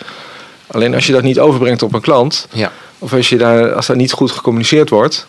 Alleen 0.68 0.94
als 0.96 1.06
je 1.06 1.14
dat 1.14 1.24
niet 1.24 1.40
overbrengt 1.40 1.84
op 1.84 1.94
een 1.94 2.02
klant, 2.02 2.48
ja. 2.52 2.72
Of 3.02 3.14
als, 3.14 3.30
je 3.30 3.38
daar, 3.38 3.74
als 3.74 3.88
dat 3.88 3.96
niet 3.96 4.12
goed 4.12 4.32
gecommuniceerd 4.32 4.90
wordt, 4.90 5.28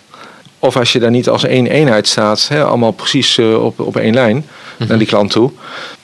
of 0.58 0.76
als 0.76 0.92
je 0.92 0.98
daar 0.98 1.10
niet 1.10 1.28
als 1.28 1.44
één 1.44 1.66
eenheid 1.66 2.08
staat, 2.08 2.48
hè, 2.48 2.64
allemaal 2.64 2.90
precies 2.90 3.36
uh, 3.36 3.64
op, 3.64 3.80
op 3.80 3.96
één 3.96 4.14
lijn 4.14 4.36
mm 4.36 4.44
-hmm. 4.76 4.86
naar 4.86 4.98
die 4.98 5.06
klant 5.06 5.30
toe, 5.30 5.50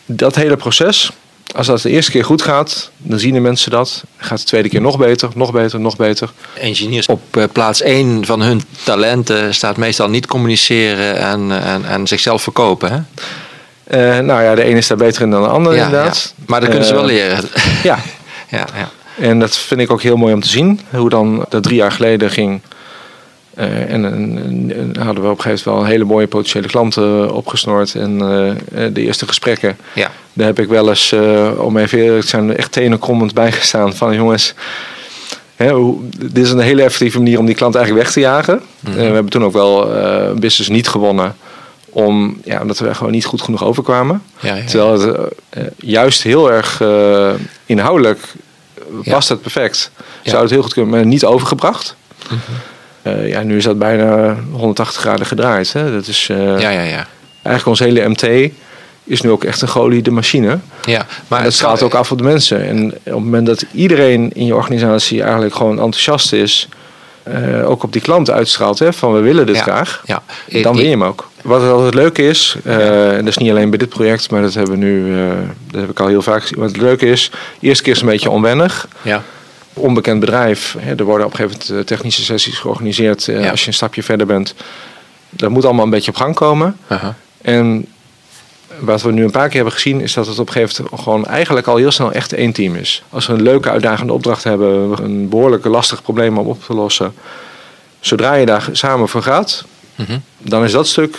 dat 0.06 0.34
hele 0.34 0.56
proces, 0.56 1.10
als 1.54 1.66
dat 1.66 1.82
de 1.82 1.90
eerste 1.90 2.10
keer 2.10 2.24
goed 2.24 2.42
gaat, 2.42 2.90
dan 2.96 3.18
zien 3.18 3.34
de 3.34 3.40
mensen 3.40 3.70
dat. 3.70 4.04
Gaat 4.16 4.38
de 4.38 4.44
tweede 4.44 4.68
keer 4.68 4.80
nog 4.80 4.98
beter, 4.98 5.28
nog 5.34 5.52
beter, 5.52 5.80
nog 5.80 5.96
beter. 5.96 6.30
Engineers 6.54 7.06
op 7.06 7.36
uh, 7.36 7.44
plaats 7.52 7.80
1 7.80 8.26
van 8.26 8.40
hun 8.40 8.62
talenten 8.84 9.54
staat 9.54 9.76
meestal 9.76 10.08
niet 10.08 10.26
communiceren 10.26 11.16
en, 11.16 11.62
en, 11.62 11.84
en 11.84 12.06
zichzelf 12.06 12.42
verkopen. 12.42 12.92
Hè? 12.92 12.98
Uh, 14.18 14.24
nou 14.24 14.42
ja, 14.42 14.54
de 14.54 14.62
ene 14.62 14.78
is 14.78 14.86
daar 14.86 14.96
beter 14.96 15.22
in 15.22 15.30
dan 15.30 15.42
de 15.42 15.48
ander, 15.48 15.74
ja, 15.74 15.84
inderdaad. 15.84 16.34
Ja. 16.36 16.44
Maar 16.46 16.60
dat 16.60 16.68
kunnen 16.68 16.88
ze 16.88 16.94
wel 16.94 17.04
leren. 17.04 17.48
ja. 17.82 17.98
ja, 18.58 18.66
ja. 18.74 18.90
En 19.18 19.38
dat 19.38 19.56
vind 19.56 19.80
ik 19.80 19.90
ook 19.90 20.02
heel 20.02 20.16
mooi 20.16 20.34
om 20.34 20.40
te 20.40 20.48
zien. 20.48 20.80
Hoe 20.90 21.08
dan 21.08 21.46
dat 21.48 21.62
drie 21.62 21.76
jaar 21.76 21.92
geleden 21.92 22.30
ging. 22.30 22.60
Uh, 23.58 23.92
en, 23.92 24.04
en, 24.04 24.72
en, 24.76 25.02
hadden 25.02 25.22
we 25.22 25.30
op 25.30 25.36
een 25.36 25.42
gegeven 25.42 25.70
moment 25.70 25.86
wel 25.86 25.92
hele 25.92 26.04
mooie 26.04 26.26
potentiële 26.26 26.66
klanten 26.66 27.34
opgesnoord. 27.34 27.94
En 27.94 28.12
uh, 28.12 28.86
de 28.92 29.00
eerste 29.00 29.26
gesprekken, 29.26 29.76
ja. 29.94 30.10
daar 30.32 30.46
heb 30.46 30.58
ik 30.58 30.68
wel 30.68 30.88
eens, 30.88 31.12
uh, 31.12 31.50
om 31.56 31.76
even 31.76 31.98
eerlijk 31.98 32.22
te 32.22 32.28
zijn, 32.28 32.56
echt 32.56 32.72
tenenkrommend 32.72 33.34
bijgestaan. 33.34 33.94
Van 33.94 34.14
jongens, 34.14 34.54
hè, 35.56 35.70
hoe, 35.70 36.00
dit 36.18 36.44
is 36.44 36.50
een 36.50 36.58
hele 36.58 36.82
effectieve 36.82 37.18
manier 37.18 37.38
om 37.38 37.46
die 37.46 37.54
klant 37.54 37.74
eigenlijk 37.74 38.04
weg 38.04 38.14
te 38.14 38.20
jagen. 38.20 38.54
Mm 38.54 38.92
-hmm. 38.92 38.94
we 38.94 39.02
hebben 39.02 39.32
toen 39.32 39.44
ook 39.44 39.52
wel 39.52 39.88
business 40.34 40.68
niet 40.68 40.88
gewonnen. 40.88 41.36
Om, 41.90 42.40
ja, 42.44 42.60
omdat 42.60 42.78
we 42.78 42.94
gewoon 42.94 43.12
niet 43.12 43.24
goed 43.24 43.42
genoeg 43.42 43.64
overkwamen. 43.64 44.22
Ja, 44.40 44.54
ja. 44.54 44.64
Terwijl 44.64 45.00
het 45.00 45.72
juist 45.76 46.22
heel 46.22 46.52
erg 46.52 46.82
inhoudelijk 47.66 48.20
past 49.04 49.28
het 49.28 49.40
perfect. 49.40 49.90
Zou 50.22 50.42
het 50.42 50.50
heel 50.50 50.62
goed 50.62 50.72
kunnen, 50.72 50.90
maar 50.90 51.06
niet 51.06 51.24
overgebracht. 51.24 51.96
Mm 52.30 52.40
-hmm. 52.46 52.54
Uh, 53.02 53.28
ja, 53.28 53.42
nu 53.42 53.56
is 53.56 53.64
dat 53.64 53.78
bijna 53.78 54.36
180 54.52 55.00
graden 55.00 55.26
gedraaid. 55.26 55.72
Hè? 55.72 55.92
Dat 55.92 56.06
is, 56.06 56.28
uh, 56.30 56.60
ja, 56.60 56.70
ja, 56.70 56.82
ja. 56.82 57.06
Eigenlijk 57.42 57.66
ons 57.66 57.78
hele 57.78 58.08
MT 58.08 58.52
is 59.04 59.20
nu 59.20 59.30
ook 59.30 59.44
echt 59.44 59.62
een 59.62 59.68
geoliede 59.68 60.10
machine. 60.10 60.58
Ja, 60.84 61.06
maar 61.28 61.42
het 61.42 61.54
gaat 61.54 61.82
ook 61.82 61.94
af 61.94 62.12
op 62.12 62.18
de 62.18 62.24
mensen. 62.24 62.68
En 62.68 62.86
op 62.86 63.04
het 63.04 63.14
moment 63.14 63.46
dat 63.46 63.64
iedereen 63.72 64.30
in 64.34 64.46
je 64.46 64.54
organisatie 64.54 65.22
eigenlijk 65.22 65.54
gewoon 65.54 65.80
enthousiast 65.80 66.32
is, 66.32 66.68
uh, 67.28 67.70
ook 67.70 67.82
op 67.82 67.92
die 67.92 68.02
klant 68.02 68.30
uitstraalt, 68.30 68.78
hè, 68.78 68.92
van 68.92 69.12
we 69.12 69.20
willen 69.20 69.46
dit 69.46 69.56
ja, 69.56 69.62
graag, 69.62 70.02
ja. 70.06 70.22
dan 70.62 70.76
win 70.76 70.84
je 70.84 70.90
hem 70.90 71.04
ook. 71.04 71.27
Wat 71.42 71.62
altijd 71.62 71.94
leuk 71.94 72.18
is, 72.18 72.56
uh, 72.64 73.10
en 73.10 73.18
dat 73.18 73.26
is 73.26 73.36
niet 73.36 73.50
alleen 73.50 73.70
bij 73.70 73.78
dit 73.78 73.88
project, 73.88 74.30
maar 74.30 74.42
dat 74.42 74.54
hebben 74.54 74.78
we 74.78 74.84
nu, 74.84 75.16
uh, 75.16 75.28
dat 75.70 75.80
heb 75.80 75.90
ik 75.90 76.00
al 76.00 76.06
heel 76.06 76.22
vaak 76.22 76.40
gezien. 76.40 76.58
Wat 76.58 76.68
het 76.68 76.80
leuke 76.80 77.06
is, 77.06 77.30
de 77.60 77.66
eerste 77.66 77.82
keer 77.82 77.92
is 77.92 77.98
het 77.98 78.08
een 78.08 78.14
beetje 78.14 78.30
onwennig. 78.30 78.88
Ja 79.02 79.22
onbekend 79.78 80.20
bedrijf. 80.20 80.76
Er 80.96 81.04
worden 81.04 81.26
op 81.26 81.32
een 81.32 81.38
gegeven 81.38 81.66
moment 81.68 81.86
technische 81.86 82.22
sessies 82.22 82.58
georganiseerd 82.58 83.24
ja. 83.24 83.50
als 83.50 83.60
je 83.60 83.66
een 83.66 83.74
stapje 83.74 84.02
verder 84.02 84.26
bent. 84.26 84.54
Dat 85.30 85.50
moet 85.50 85.64
allemaal 85.64 85.84
een 85.84 85.90
beetje 85.90 86.10
op 86.10 86.16
gang 86.16 86.34
komen. 86.34 86.76
En 87.42 87.86
wat 88.78 89.02
we 89.02 89.12
nu 89.12 89.24
een 89.24 89.30
paar 89.30 89.46
keer 89.46 89.56
hebben 89.56 89.72
gezien, 89.72 90.00
is 90.00 90.12
dat 90.12 90.26
het 90.26 90.38
op 90.38 90.46
een 90.46 90.52
gegeven 90.52 90.84
moment 90.84 91.02
gewoon 91.02 91.26
eigenlijk 91.26 91.66
al 91.66 91.76
heel 91.76 91.90
snel 91.90 92.12
echt 92.12 92.32
één 92.32 92.52
team 92.52 92.74
is. 92.74 93.02
Als 93.10 93.26
we 93.26 93.32
een 93.32 93.42
leuke, 93.42 93.70
uitdagende 93.70 94.12
opdracht 94.12 94.44
hebben, 94.44 95.04
een 95.04 95.28
behoorlijk 95.28 95.64
lastig 95.64 96.02
probleem 96.02 96.38
om 96.38 96.46
op 96.46 96.64
te 96.64 96.74
lossen. 96.74 97.14
Zodra 98.00 98.34
je 98.34 98.46
daar 98.46 98.68
samen 98.72 99.08
voor 99.08 99.22
gaat, 99.22 99.64
mm 99.98 100.04
-hmm. 100.04 100.22
dan 100.38 100.64
is 100.64 100.72
dat 100.72 100.86
stuk 100.86 101.18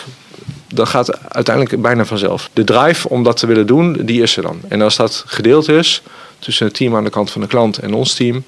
dat 0.74 0.90
gaat 0.90 1.20
uiteindelijk 1.28 1.82
bijna 1.82 2.06
vanzelf. 2.06 2.50
De 2.54 2.64
drive 2.64 3.10
om 3.10 3.24
dat 3.24 3.38
te 3.38 3.48
willen 3.48 3.68
doen, 3.68 3.98
die 4.02 4.22
is 4.22 4.38
er 4.38 4.44
dan. 4.44 4.60
En 4.68 4.82
als 4.82 4.96
dat 4.96 5.24
gedeeld 5.28 5.70
is 5.70 6.02
tussen 6.40 6.66
het 6.66 6.76
team 6.76 6.96
aan 6.96 7.04
de 7.04 7.10
kant 7.10 7.32
van 7.32 7.42
de 7.42 7.48
klant 7.48 7.78
en 7.78 7.94
ons 7.94 8.14
team, 8.14 8.44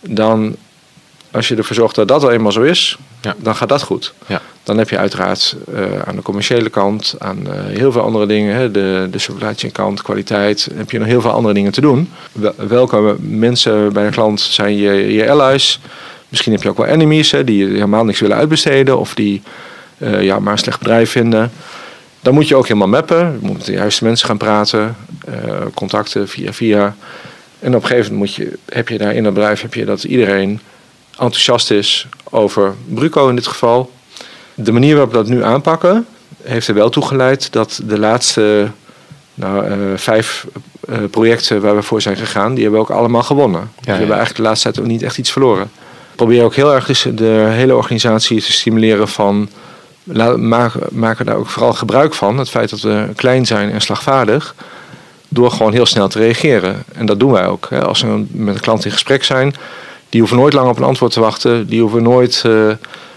dan 0.00 0.56
als 1.30 1.48
je 1.48 1.56
ervoor 1.56 1.76
zorgt 1.76 1.94
dat 1.94 2.08
dat 2.08 2.22
al 2.22 2.30
eenmaal 2.30 2.52
zo 2.52 2.62
is, 2.62 2.98
ja. 3.20 3.34
dan 3.38 3.56
gaat 3.56 3.68
dat 3.68 3.82
goed. 3.82 4.14
Ja. 4.26 4.42
Dan 4.62 4.78
heb 4.78 4.88
je 4.88 4.98
uiteraard 4.98 5.56
uh, 5.74 5.98
aan 6.04 6.16
de 6.16 6.22
commerciële 6.22 6.68
kant, 6.68 7.14
aan 7.18 7.38
uh, 7.46 7.52
heel 7.66 7.92
veel 7.92 8.02
andere 8.02 8.26
dingen, 8.26 8.54
hè, 8.54 8.70
de, 8.70 9.08
de 9.10 9.18
supply 9.18 9.54
chain 9.54 9.72
kant, 9.72 10.02
kwaliteit, 10.02 10.68
heb 10.74 10.90
je 10.90 10.98
nog 10.98 11.06
heel 11.06 11.20
veel 11.20 11.30
andere 11.30 11.54
dingen 11.54 11.72
te 11.72 11.80
doen. 11.80 12.10
Welke 12.56 13.16
mensen 13.20 13.92
bij 13.92 14.04
de 14.04 14.10
klant 14.10 14.40
zijn 14.40 14.76
je, 14.76 15.12
je 15.12 15.30
allies? 15.30 15.80
Misschien 16.28 16.52
heb 16.52 16.62
je 16.62 16.68
ook 16.68 16.76
wel 16.76 16.86
enemies 16.86 17.30
hè, 17.30 17.44
die 17.44 17.66
helemaal 17.66 18.04
niks 18.04 18.20
willen 18.20 18.36
uitbesteden 18.36 18.98
of 18.98 19.14
die 19.14 19.42
uh, 19.98 20.22
ja, 20.22 20.38
maar 20.38 20.52
een 20.52 20.58
slecht 20.58 20.78
bedrijf 20.78 21.10
vinden. 21.10 21.50
Dan 22.20 22.34
moet 22.34 22.48
je 22.48 22.56
ook 22.56 22.66
helemaal 22.66 22.88
mappen. 22.88 23.18
Je 23.18 23.46
moet 23.46 23.56
met 23.56 23.66
de 23.66 23.72
juiste 23.72 24.04
mensen 24.04 24.26
gaan 24.26 24.36
praten. 24.36 24.96
eh, 25.26 25.32
contacten 25.74 26.28
via 26.28 26.52
via. 26.52 26.96
En 27.58 27.74
op 27.74 27.82
een 27.82 27.88
gegeven 27.88 28.12
moment 28.12 28.36
moet 28.36 28.46
je, 28.46 28.58
heb 28.64 28.88
je 28.88 28.98
daar 28.98 29.14
in 29.14 29.22
dat 29.22 29.34
bedrijf 29.34 29.62
heb 29.62 29.74
je 29.74 29.84
dat 29.84 30.04
iedereen 30.04 30.60
enthousiast 31.10 31.70
is 31.70 32.06
over 32.30 32.74
Bruco 32.88 33.28
in 33.28 33.36
dit 33.36 33.46
geval. 33.46 33.92
De 34.54 34.72
manier 34.72 34.92
waarop 34.92 35.12
we 35.12 35.18
dat 35.18 35.28
nu 35.28 35.44
aanpakken 35.44 36.06
heeft 36.42 36.68
er 36.68 36.74
wel 36.74 36.88
toe 36.88 37.06
geleid 37.06 37.52
dat 37.52 37.80
de 37.84 37.98
laatste 37.98 38.68
nou, 39.34 39.66
eh, 39.66 39.76
vijf 39.96 40.46
eh, 40.88 40.98
projecten 41.10 41.60
waar 41.60 41.76
we 41.76 41.82
voor 41.82 42.02
zijn 42.02 42.16
gegaan, 42.16 42.54
die 42.54 42.62
hebben 42.62 42.80
we 42.80 42.86
ook 42.86 42.98
allemaal 42.98 43.22
gewonnen. 43.22 43.60
Dus 43.60 43.84
we 43.84 43.90
ja. 43.90 43.96
hebben 43.96 44.16
eigenlijk 44.16 44.36
de 44.36 44.48
laatste 44.48 44.72
tijd 44.72 44.84
ook 44.84 44.90
niet 44.90 45.02
echt 45.02 45.18
iets 45.18 45.32
verloren. 45.32 45.70
We 46.16 46.22
proberen 46.22 46.44
ook 46.44 46.54
heel 46.54 46.74
erg 46.74 46.86
dus 46.86 47.06
de 47.14 47.46
hele 47.50 47.74
organisatie 47.74 48.42
te 48.42 48.52
stimuleren 48.52 49.08
van 49.08 49.48
maken, 50.36 50.80
maken 50.90 51.26
daar 51.26 51.36
ook 51.36 51.46
vooral 51.46 51.72
gebruik 51.72 52.14
van. 52.14 52.38
Het 52.38 52.48
feit 52.48 52.70
dat 52.70 52.80
we 52.80 53.08
klein 53.16 53.46
zijn 53.46 53.70
en 53.70 53.80
slagvaardig. 53.80 54.54
Door 55.28 55.50
gewoon 55.50 55.72
heel 55.72 55.86
snel 55.86 56.08
te 56.08 56.18
reageren. 56.18 56.84
En 56.92 57.06
dat 57.06 57.20
doen 57.20 57.32
wij 57.32 57.46
ook. 57.46 57.72
Als 57.72 58.02
we 58.02 58.24
met 58.30 58.54
een 58.54 58.60
klant 58.60 58.84
in 58.84 58.90
gesprek 58.90 59.24
zijn, 59.24 59.54
die 60.08 60.20
hoeven 60.20 60.38
nooit 60.38 60.52
lang 60.52 60.68
op 60.68 60.76
een 60.76 60.84
antwoord 60.84 61.12
te 61.12 61.20
wachten. 61.20 61.66
Die 61.66 61.80
hoeven 61.80 62.02
nooit. 62.02 62.42
eh, 62.44 62.50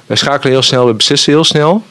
wij 0.06 0.18
schakelen 0.18 0.54
heel 0.54 0.62
snel, 0.62 0.86
we 0.86 0.94
beslissen 0.94 1.34
heel 1.34 1.44
snel. 1.44 1.84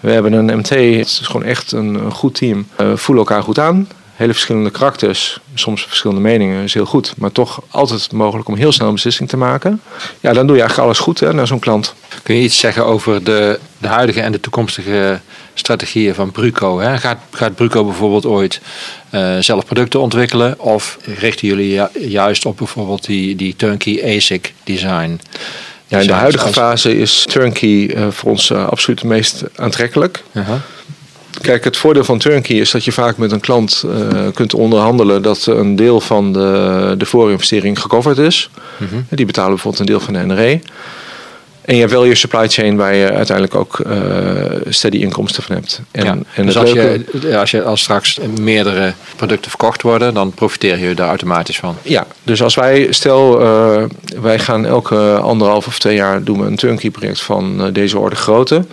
We 0.00 0.10
hebben 0.10 0.32
een 0.32 0.58
MT, 0.58 0.68
het 0.68 1.06
is 1.06 1.20
gewoon 1.22 1.44
echt 1.44 1.72
een, 1.72 1.94
een 1.94 2.12
goed 2.12 2.34
team. 2.34 2.66
We 2.76 2.96
voelen 2.96 3.24
elkaar 3.24 3.42
goed 3.42 3.58
aan. 3.58 3.88
Hele 4.22 4.34
verschillende 4.34 4.70
karakters, 4.70 5.40
soms 5.54 5.82
verschillende 5.86 6.20
meningen, 6.22 6.62
is 6.64 6.74
heel 6.74 6.84
goed. 6.86 7.14
Maar 7.16 7.32
toch 7.32 7.62
altijd 7.70 8.12
mogelijk 8.12 8.48
om 8.48 8.54
heel 8.56 8.72
snel 8.72 8.88
een 8.88 8.94
beslissing 8.94 9.28
te 9.28 9.36
maken. 9.36 9.80
Ja, 10.20 10.32
dan 10.32 10.46
doe 10.46 10.56
je 10.56 10.60
eigenlijk 10.62 10.78
alles 10.88 10.98
goed 10.98 11.20
hè, 11.20 11.32
naar 11.34 11.46
zo'n 11.46 11.58
klant. 11.58 11.94
Kun 12.22 12.34
je 12.34 12.42
iets 12.42 12.58
zeggen 12.58 12.86
over 12.86 13.24
de, 13.24 13.58
de 13.78 13.86
huidige 13.88 14.20
en 14.20 14.32
de 14.32 14.40
toekomstige 14.40 15.20
strategieën 15.54 16.14
van 16.14 16.30
Bruco? 16.30 16.80
Hè? 16.80 16.98
Gaat, 16.98 17.18
gaat 17.30 17.54
Bruco 17.54 17.84
bijvoorbeeld 17.84 18.26
ooit 18.26 18.60
eh, 19.10 19.36
zelf 19.38 19.64
producten 19.66 20.00
ontwikkelen? 20.00 20.60
Of 20.60 20.98
richten 21.18 21.48
jullie 21.48 21.72
ju- 21.72 22.08
juist 22.08 22.46
op 22.46 22.56
bijvoorbeeld 22.56 23.04
die, 23.04 23.36
die 23.36 23.56
turnkey 23.56 24.16
ASIC 24.16 24.52
design? 24.64 25.20
Ja, 25.86 25.98
in 25.98 26.06
de 26.06 26.12
huidige 26.12 26.48
fase 26.52 26.96
is 26.98 27.24
turnkey 27.28 27.94
eh, 27.94 28.08
voor 28.10 28.30
ons 28.30 28.50
eh, 28.50 28.66
absoluut 28.68 28.98
het 29.00 29.08
meest 29.08 29.42
aantrekkelijk. 29.56 30.22
Aha. 30.34 30.60
Kijk, 31.42 31.64
het 31.64 31.76
voordeel 31.76 32.04
van 32.04 32.18
turnkey 32.18 32.56
is 32.56 32.70
dat 32.70 32.84
je 32.84 32.92
vaak 32.92 33.16
met 33.16 33.32
een 33.32 33.40
klant 33.40 33.84
eh, 33.86 34.26
kunt 34.34 34.54
onderhandelen 34.54 35.22
dat 35.22 35.46
een 35.46 35.76
deel 35.76 36.00
van 36.00 36.32
de, 36.32 36.94
de 36.98 37.06
voorinvestering 37.06 37.80
gecoverd 37.80 38.18
is. 38.18 38.50
Mhm. 38.76 38.94
Die 39.08 39.26
betalen 39.26 39.50
bijvoorbeeld 39.50 39.80
een 39.80 39.96
deel 39.96 40.00
van 40.00 40.12
de 40.12 40.18
NRE. 40.18 40.60
En 41.62 41.74
je 41.74 41.80
hebt 41.80 41.92
wel 41.92 42.04
je 42.04 42.14
supply 42.14 42.48
chain 42.48 42.76
waar 42.76 42.94
je 42.94 43.10
uiteindelijk 43.12 43.54
ook 43.56 43.80
eh, 43.80 43.96
steady 44.68 44.96
inkomsten 44.96 45.42
van 45.42 45.54
hebt. 45.54 45.80
En, 45.90 46.04
ja. 46.04 46.18
en 46.34 46.46
dus 46.46 46.56
als 46.56 46.72
leuke- 46.72 47.18
je, 47.28 47.38
als 47.38 47.50
je 47.50 47.62
als 47.62 47.80
straks 47.82 48.18
meerdere 48.40 48.92
producten 49.16 49.50
verkocht 49.50 49.82
worden, 49.82 50.14
dan 50.14 50.32
profiteer 50.32 50.78
je 50.78 50.94
daar 50.94 51.08
automatisch 51.08 51.58
van. 51.58 51.76
Ja, 51.82 52.06
dus 52.22 52.42
als 52.42 52.54
wij, 52.54 52.86
stel, 52.90 53.40
eh, 53.40 53.82
wij 54.20 54.38
gaan 54.38 54.66
elke 54.66 55.18
anderhalf 55.18 55.66
of 55.66 55.78
twee 55.78 55.96
jaar 55.96 56.24
doen 56.24 56.40
we 56.40 56.46
een 56.46 56.56
turnkey 56.56 56.90
project 56.90 57.20
van 57.20 57.72
deze 57.72 57.98
orde 57.98 58.16
grootte. 58.16 58.64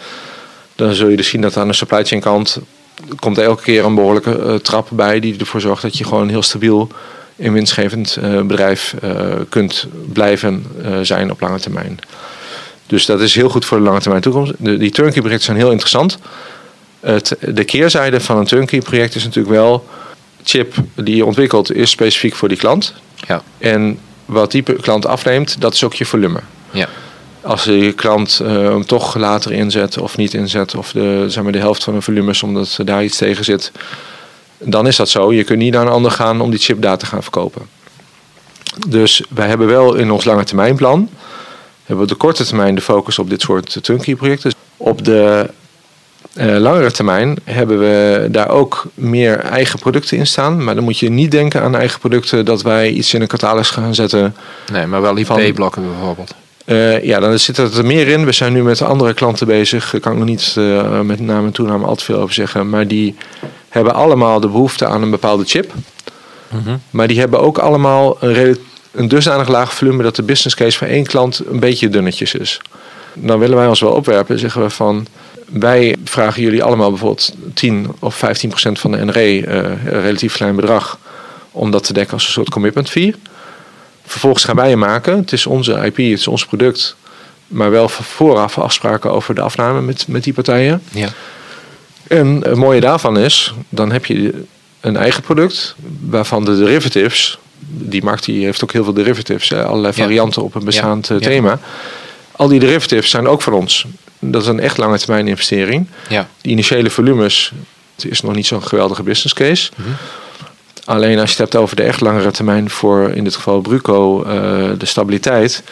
Dan 0.80 0.94
zul 0.94 1.08
je 1.08 1.18
dus 1.18 1.28
zien 1.28 1.42
dat 1.42 1.58
aan 1.58 1.68
de 1.68 1.74
supply 1.74 2.06
chain 2.06 2.22
kant 2.22 2.60
komt 3.20 3.38
elke 3.38 3.64
keer 3.64 3.86
een 3.86 3.96
behoorlijke 3.96 4.38
eh, 4.38 4.56
trap 4.56 4.88
bij 4.92 5.20
die 5.20 5.40
ervoor 5.40 5.62
zorgt 5.62 5.82
dat 5.82 5.98
je 5.98 6.04
gewoon 6.04 6.22
een 6.22 6.30
heel 6.30 6.44
stabiel 6.44 6.88
en 7.36 7.54
winstgevend 7.54 8.16
eh, 8.16 8.42
bedrijf 8.42 8.96
eh, 9.02 9.34
kunt 9.50 9.88
blijven 10.14 10.66
zijn 11.02 11.32
op 11.32 11.42
lange 11.42 11.60
termijn. 11.60 12.00
Dus 12.88 13.06
dat 13.06 13.22
is 13.22 13.36
heel 13.36 13.50
goed 13.50 13.66
voor 13.66 13.78
de 13.78 13.84
lange 13.84 14.00
termijn 14.00 14.22
toekomst. 14.22 14.54
De, 14.58 14.78
die 14.78 14.92
turnkey 14.92 15.22
projecten 15.22 15.46
zijn 15.46 15.58
heel 15.58 15.72
interessant. 15.72 16.18
Het, 17.00 17.38
de 17.40 17.64
keerzijde 17.64 18.20
van 18.20 18.38
een 18.38 18.46
turnkey 18.46 18.80
project 18.80 19.16
is 19.16 19.24
natuurlijk 19.24 19.56
wel 19.56 19.88
chip 20.44 20.76
die 20.96 21.16
je 21.16 21.26
ontwikkelt 21.26 21.74
is 21.74 21.90
specifiek 21.90 22.36
voor 22.36 22.48
die 22.48 22.58
klant. 22.58 22.94
Ja. 23.28 23.42
En 23.58 24.00
wat 24.26 24.52
die 24.52 24.64
klant 24.64 25.06
afneemt, 25.06 25.62
dat 25.62 25.74
is 25.74 25.84
ook 25.84 25.94
je 25.94 26.06
volume. 26.06 26.40
Ja. 26.72 26.88
Als 27.42 27.64
je 27.64 27.94
klant 27.94 28.40
eh, 28.44 28.52
hem 28.52 28.86
toch 28.86 29.16
later 29.16 29.52
inzet 29.52 29.98
of 29.98 30.18
niet 30.18 30.34
inzet, 30.34 30.76
of 30.76 30.92
de, 30.92 31.26
zeg 31.28 31.44
maar 31.44 31.52
de 31.52 31.60
helft 31.60 31.84
van 31.84 31.94
de 31.94 32.02
volumes 32.02 32.44
omdat 32.44 32.80
daar 32.84 33.04
iets 33.04 33.18
tegen 33.18 33.46
zit, 33.46 33.72
dan 34.58 34.88
is 34.88 34.96
dat 34.96 35.10
zo. 35.10 35.34
Je 35.34 35.44
kunt 35.44 35.60
niet 35.60 35.74
naar 35.74 35.82
een 35.82 35.92
ander 35.92 36.12
gaan 36.12 36.42
om 36.42 36.50
die 36.50 36.60
chip 36.60 36.82
daar 36.82 36.98
te 36.98 37.06
gaan 37.06 37.22
verkopen. 37.24 37.62
Dus 38.88 39.24
wij 39.30 39.48
hebben 39.48 39.68
wel 39.68 39.96
in 39.96 40.12
ons 40.12 40.26
lange 40.26 40.44
termijnplan, 40.44 41.10
hebben 41.86 41.96
we 41.96 42.02
op 42.02 42.08
de 42.20 42.26
korte 42.26 42.46
termijn 42.46 42.76
de 42.76 42.82
focus 42.82 43.20
op 43.20 43.30
dit 43.30 43.42
soort 43.42 43.84
turnkey 43.84 44.16
projecten. 44.16 44.54
Op 44.78 45.06
de 45.06 45.50
eh, 46.34 46.58
langere 46.58 46.92
termijn 46.92 47.38
hebben 47.44 47.80
we 47.80 48.28
daar 48.32 48.50
ook 48.50 48.86
meer 48.94 49.40
eigen 49.40 49.80
producten 49.80 50.18
in 50.18 50.28
staan. 50.28 50.64
Maar 50.64 50.76
dan 50.76 50.84
moet 50.84 51.00
je 51.00 51.10
niet 51.10 51.32
denken 51.32 51.62
aan 51.62 51.76
eigen 51.76 52.00
producten 52.00 52.46
dat 52.46 52.62
wij 52.62 52.90
iets 52.90 53.14
in 53.14 53.22
een 53.22 53.28
catalogus 53.28 53.70
gaan 53.70 53.96
zetten. 53.96 54.36
Nee, 54.72 54.86
maar 54.86 55.02
wel 55.02 55.18
IP-blokken 55.18 55.84
bijvoorbeeld. 55.92 56.34
Eh, 56.70 57.04
ja, 57.04 57.20
dan 57.20 57.40
zit 57.40 57.58
er 57.58 57.86
meer 57.86 58.08
in. 58.08 58.26
We 58.26 58.32
zijn 58.32 58.54
nu 58.54 58.64
met 58.64 58.82
andere 58.82 59.14
klanten 59.14 59.48
bezig. 59.48 59.92
Daar 59.92 60.02
kan 60.02 60.12
ik 60.12 60.18
nog 60.18 60.28
niet 60.28 60.54
eh, 60.58 61.00
met 61.00 61.20
naam 61.20 61.46
en 61.46 61.52
toename 61.52 61.86
al 61.86 61.96
te 61.96 62.04
veel 62.04 62.20
over 62.20 62.34
zeggen. 62.34 62.70
Maar 62.70 62.88
die 62.88 63.16
hebben 63.70 63.94
allemaal 63.94 64.40
de 64.40 64.48
behoefte 64.48 64.86
aan 64.86 65.02
een 65.02 65.10
bepaalde 65.10 65.46
chip. 65.46 65.74
Mhm. 66.50 66.78
Maar 66.90 67.08
die 67.08 67.20
hebben 67.20 67.40
ook 67.40 67.58
allemaal 67.58 68.18
een, 68.20 68.58
een 68.92 69.08
dusdanig 69.08 69.48
laag 69.48 69.74
volume 69.74 70.04
dat 70.04 70.16
de 70.16 70.24
business 70.24 70.56
case 70.56 70.78
van 70.78 70.88
één 70.88 71.06
klant 71.06 71.42
een 71.52 71.60
beetje 71.60 71.90
dunnetjes 71.90 72.34
is. 72.34 72.62
Dan 73.14 73.40
willen 73.40 73.58
wij 73.58 73.68
ons 73.68 73.80
wel 73.80 73.92
opwerpen. 73.92 74.40
Zeggen 74.40 74.62
we 74.62 74.70
van 74.70 75.08
wij 75.46 75.96
vragen 76.04 76.42
jullie 76.42 76.64
allemaal 76.64 76.90
bijvoorbeeld 76.90 77.34
10 77.54 77.88
of 78.00 78.16
15 78.16 78.50
procent 78.50 78.80
van 78.80 78.92
de 78.92 79.06
NRE, 79.06 79.46
eh, 79.46 79.58
een 79.58 80.02
relatief 80.02 80.34
klein 80.34 80.56
bedrag, 80.56 81.00
om 81.52 81.72
dat 81.72 81.84
te 81.84 81.94
dekken 81.94 82.14
als 82.14 82.26
een 82.26 82.32
soort 82.32 82.50
commitment 82.50 82.90
fee. 82.90 83.16
Vervolgens 84.10 84.44
gaan 84.44 84.56
wij 84.56 84.70
je 84.70 84.76
maken. 84.76 85.18
Het 85.18 85.32
is 85.32 85.46
onze 85.46 85.72
IP, 85.74 85.98
het 85.98 86.06
is 86.20 86.28
ons 86.28 86.46
product. 86.46 86.96
Maar 87.48 87.72
wel 87.72 87.90
vooraf 87.90 88.58
afspraken 88.58 89.12
over 89.12 89.36
de 89.36 89.42
afname 89.42 89.82
met, 89.82 90.08
met 90.08 90.24
die 90.24 90.34
partijen. 90.34 90.82
Ja. 90.92 91.10
En 92.08 92.28
het 92.44 92.56
mooie 92.56 92.80
daarvan 92.80 93.18
is, 93.18 93.54
dan 93.70 93.92
heb 93.92 94.06
je 94.06 94.44
een 94.80 94.98
eigen 94.98 95.22
product 95.24 95.76
waarvan 96.00 96.46
de 96.46 96.58
derivatives, 96.58 97.38
die 97.60 98.04
markt 98.04 98.26
die 98.26 98.44
heeft 98.46 98.64
ook 98.64 98.72
heel 98.74 98.84
veel 98.84 98.94
derivatives, 98.94 99.54
allerlei 99.54 99.94
Ja. 99.96 100.04
varianten 100.04 100.44
op 100.44 100.56
een 100.56 100.66
bestaand 100.66 101.08
Ja. 101.08 101.16
eh, 101.16 101.22
thema. 101.22 101.60
Al 102.32 102.48
die 102.48 102.60
derivatives 102.60 103.10
zijn 103.10 103.28
ook 103.28 103.42
van 103.42 103.54
ons. 103.54 103.86
Dat 104.20 104.42
is 104.42 104.48
een 104.48 104.60
echt 104.60 104.78
lange 104.78 105.00
termijn 105.00 105.28
investering. 105.28 105.88
Ja. 106.10 106.28
Die 106.42 106.52
initiële 106.52 106.90
volumes, 106.90 107.52
het 107.96 108.06
is 108.12 108.22
nog 108.22 108.36
niet 108.36 108.48
zo'n 108.48 108.64
geweldige 108.64 109.04
business 109.04 109.34
case. 109.34 109.72
Mhm. 109.76 109.90
Alleen 110.90 111.20
als 111.20 111.34
je 111.36 111.42
het 111.42 111.52
hebt 111.52 111.64
over 111.64 111.76
de 111.76 111.84
echt 111.84 112.02
langere 112.02 112.32
termijn 112.32 112.70
voor 112.70 113.10
in 113.10 113.24
dit 113.24 113.36
geval 113.36 113.62
Bruco, 113.62 114.24
eh, 114.24 114.34
de 114.78 114.86
stabiliteit, 114.86 115.64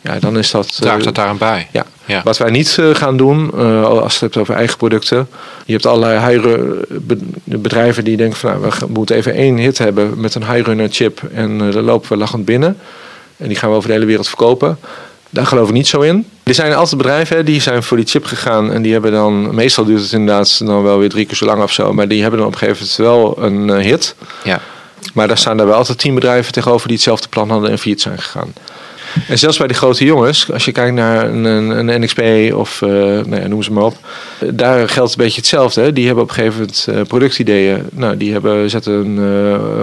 ja, 0.00 0.18
dan 0.18 0.38
is 0.38 0.50
dat. 0.50 0.66
eh, 0.66 0.72
Draagt 0.80 1.04
dat 1.04 1.14
daaraan 1.14 1.38
bij? 1.38 1.68
ja. 1.72 1.84
Ja. 2.04 2.20
Wat 2.24 2.38
wij 2.38 2.50
niet 2.50 2.76
eh, 2.80 2.94
gaan 2.94 3.16
doen, 3.16 3.50
eh, 3.56 3.84
als 3.84 4.18
je 4.18 4.24
het 4.24 4.34
hebt 4.34 4.36
over 4.36 4.54
eigen 4.54 4.76
producten. 4.76 5.28
Je 5.66 5.72
hebt 5.72 5.86
allerlei 5.86 6.26
high 6.32 6.48
be- 6.88 7.18
bedrijven 7.44 8.04
die 8.04 8.16
denken 8.16 8.38
van 8.38 8.50
nou, 8.60 8.72
we 8.78 8.86
moeten 8.88 9.16
even 9.16 9.32
één 9.34 9.56
hit 9.56 9.78
hebben 9.78 10.20
met 10.20 10.34
een 10.34 10.44
high 10.52 10.66
runner 10.66 10.88
chip. 10.90 11.20
En 11.34 11.60
eh 11.60 11.72
daar 11.72 11.82
lopen 11.82 12.08
we 12.08 12.16
lachend 12.16 12.44
binnen. 12.44 12.76
En 13.36 13.48
die 13.48 13.56
gaan 13.56 13.70
we 13.70 13.76
over 13.76 13.88
de 13.88 13.94
hele 13.94 14.06
wereld 14.06 14.28
verkopen. 14.28 14.78
Daar 15.30 15.46
geloof 15.46 15.68
ik 15.68 15.74
niet 15.74 15.86
zo 15.88 16.00
in. 16.00 16.26
Er 16.48 16.54
zijn 16.54 16.74
altijd 16.74 16.96
bedrijven 16.96 17.36
hè, 17.36 17.44
die 17.44 17.60
zijn 17.60 17.82
voor 17.82 17.96
die 17.96 18.06
chip 18.06 18.24
gegaan. 18.24 18.72
En 18.72 18.82
die 18.82 18.92
hebben 18.92 19.12
dan, 19.12 19.54
meestal 19.54 19.84
duurt 19.84 20.02
het 20.02 20.12
inderdaad 20.12 20.66
dan 20.66 20.82
wel 20.82 20.98
weer 20.98 21.08
drie 21.08 21.26
keer 21.26 21.36
zo 21.36 21.44
lang 21.44 21.62
of 21.62 21.72
zo. 21.72 21.92
Maar 21.92 22.08
die 22.08 22.20
hebben 22.20 22.38
dan 22.38 22.48
op 22.48 22.52
een 22.52 22.58
gegeven 22.58 22.86
moment 22.88 23.36
wel 23.36 23.44
een 23.44 23.70
eh, 23.70 23.84
hit. 23.84 24.14
Ja. 24.44 24.60
Maar 25.14 25.28
daar 25.28 25.38
staan 25.38 25.60
er 25.60 25.66
wel 25.66 25.74
altijd 25.74 25.98
tien 25.98 26.14
bedrijven 26.14 26.52
tegenover 26.52 26.86
die 26.86 26.96
hetzelfde 26.96 27.28
plan 27.28 27.50
hadden 27.50 27.70
en 27.70 27.78
failliet 27.78 28.00
zijn 28.00 28.18
gegaan. 28.18 28.52
En 29.28 29.38
zelfs 29.38 29.58
bij 29.58 29.66
die 29.66 29.76
grote 29.76 30.04
jongens, 30.04 30.52
als 30.52 30.64
je 30.64 30.72
kijkt 30.72 30.94
naar 30.94 31.28
een, 31.28 31.44
een, 31.44 31.88
een 31.88 32.00
NXP 32.00 32.20
of 32.54 32.82
eh, 32.82 32.88
nou 32.90 33.36
ja, 33.36 33.46
noem 33.46 33.62
ze 33.62 33.72
maar 33.72 33.84
op. 33.84 33.96
Daar 34.38 34.88
geldt 34.88 35.10
een 35.10 35.24
beetje 35.24 35.40
hetzelfde. 35.40 35.80
Hè. 35.80 35.92
Die 35.92 36.06
hebben 36.06 36.22
op 36.22 36.28
een 36.28 36.34
gegeven 36.34 36.58
moment 36.58 36.86
eh, 36.88 37.00
productideeën. 37.02 37.86
Nou, 37.92 38.16
die 38.16 38.32
hebben, 38.32 38.70
zetten 38.70 39.18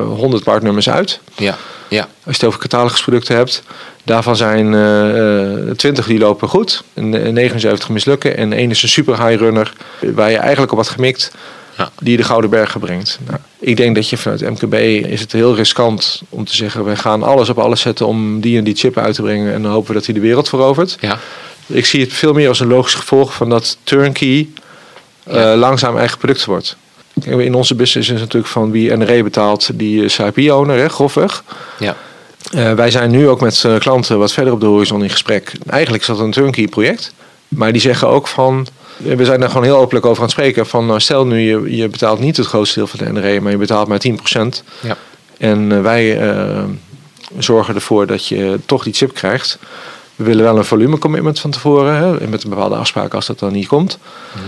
100 0.04 0.44
partnummers 0.44 0.90
uit. 0.90 1.20
Ja. 1.36 1.58
Ja. 1.88 2.02
Als 2.02 2.10
je 2.24 2.32
het 2.32 2.44
over 2.44 2.60
catalogusproducten 2.60 3.36
hebt. 3.36 3.64
Daarvan 4.04 4.36
zijn 4.36 4.74
eh, 4.74 5.76
20 5.76 6.08
die 6.08 6.20
lopen 6.20 6.48
goed. 6.48 6.84
En 6.94 7.26
eh, 7.26 7.32
79 7.32 7.90
mislukken. 7.90 8.38
En 8.38 8.54
één 8.54 8.70
is 8.70 8.84
een 8.84 8.90
super 8.90 9.28
high 9.28 9.40
runner. 9.42 9.74
Waar 10.00 10.32
je 10.32 10.38
eigenlijk 10.38 10.72
op 10.72 10.78
had 10.78 10.90
gemikt. 10.90 11.32
Ja. 11.78 11.92
Die 12.00 12.12
je 12.12 12.18
de 12.18 12.24
Gouden 12.24 12.50
Bergen 12.50 12.80
brengt. 12.80 13.20
Nou, 13.28 13.40
ik 13.60 13.78
denk 13.78 13.96
dat 13.96 14.10
je 14.10 14.18
vanuit 14.18 14.42
MKB 14.42 14.74
is 15.08 15.20
het 15.20 15.32
heel 15.32 15.56
riskant 15.56 16.22
om 16.30 16.46
te 16.46 16.56
zeggen. 16.56 16.86
We 16.86 16.96
gaan 16.96 17.24
alles 17.24 17.50
op 17.50 17.60
alles 17.60 17.82
zetten 17.82 18.08
om 18.08 18.42
die 18.42 18.58
en 18.58 18.64
die 18.64 18.76
chip 18.76 18.98
uit 18.98 19.16
te 19.16 19.22
brengen. 19.22 19.54
En 19.54 19.62
dan 19.62 19.72
hopen 19.72 19.88
we 19.88 19.94
dat 19.94 20.06
hij 20.06 20.14
de 20.14 20.20
wereld 20.20 20.50
verovert. 20.50 20.98
Ja. 21.00 21.20
Ik 21.68 21.86
zie 21.86 22.02
het 22.02 22.14
veel 22.14 22.34
meer 22.34 22.48
als 22.48 22.60
een 22.60 22.68
logisch 22.68 22.94
gevolg 22.94 23.34
van 23.34 23.50
dat 23.50 23.78
turnkey 23.84 24.48
eh, 25.24 25.54
langzaam 25.56 25.98
eigen 25.98 26.18
product 26.18 26.46
wordt. 26.46 26.78
In 27.24 27.54
onze 27.54 27.76
business 27.76 28.08
is 28.08 28.14
het 28.14 28.24
natuurlijk 28.24 28.54
van 28.54 28.72
wie 28.72 28.96
NRE 28.96 29.24
betaalt, 29.24 29.70
die 29.74 30.04
is 30.04 30.20
IP-owner, 30.20 30.90
grofweg. 30.90 31.44
Ja. 31.80 31.96
Eh, 32.52 32.74
wij 32.74 32.92
zijn 32.92 33.12
nu 33.12 33.28
ook 33.28 33.42
met 33.42 33.64
eh, 33.64 33.76
klanten 33.76 34.20
wat 34.20 34.34
verder 34.34 34.54
op 34.54 34.60
de 34.60 34.66
horizon 34.66 35.04
in 35.04 35.10
gesprek. 35.10 35.52
Eigenlijk 35.68 36.04
is 36.04 36.10
dat 36.10 36.20
een 36.20 36.32
turnkey 36.32 36.68
project. 36.68 37.14
Maar 37.48 37.72
die 37.72 37.82
zeggen 37.82 38.08
ook 38.08 38.28
van, 38.28 38.68
We 38.98 39.26
zijn 39.26 39.40
daar 39.40 39.50
gewoon 39.50 39.64
heel 39.64 39.78
openlijk 39.78 40.06
over 40.06 40.18
aan 40.18 40.24
het 40.24 40.32
spreken. 40.32 40.66
Van, 40.66 40.86
nou, 40.86 41.00
stel 41.00 41.26
nu, 41.26 41.40
je, 41.40 41.76
je 41.76 41.88
betaalt 41.88 42.20
niet 42.20 42.38
het 42.38 42.46
grootste 42.46 42.80
deel 42.80 42.88
van 42.88 43.00
de 43.00 43.12
NRE, 43.12 43.40
maar 43.40 43.52
je 43.52 43.58
betaalt 43.58 43.88
maar 43.88 44.02
10%. 44.08 44.12
Ja. 44.82 44.98
En 45.38 45.84
wij 45.84 46.36
uh, 46.36 46.64
zorgen 47.38 47.76
ervoor 47.76 48.08
dat 48.08 48.28
je 48.28 48.60
toch 48.66 48.84
die 48.84 48.94
chip 48.94 49.14
krijgt. 49.14 49.58
We 50.16 50.24
willen 50.24 50.44
wel 50.44 50.58
een 50.58 50.66
volumecommitment 50.66 51.40
van 51.40 51.52
tevoren. 51.52 51.96
Hè, 51.96 52.28
met 52.28 52.44
een 52.44 52.50
bepaalde 52.50 52.76
afspraak 52.76 53.14
als 53.14 53.26
dat 53.26 53.40
dan 53.40 53.52
niet 53.52 53.68
komt. 53.68 53.98
-hmm. 54.32 54.42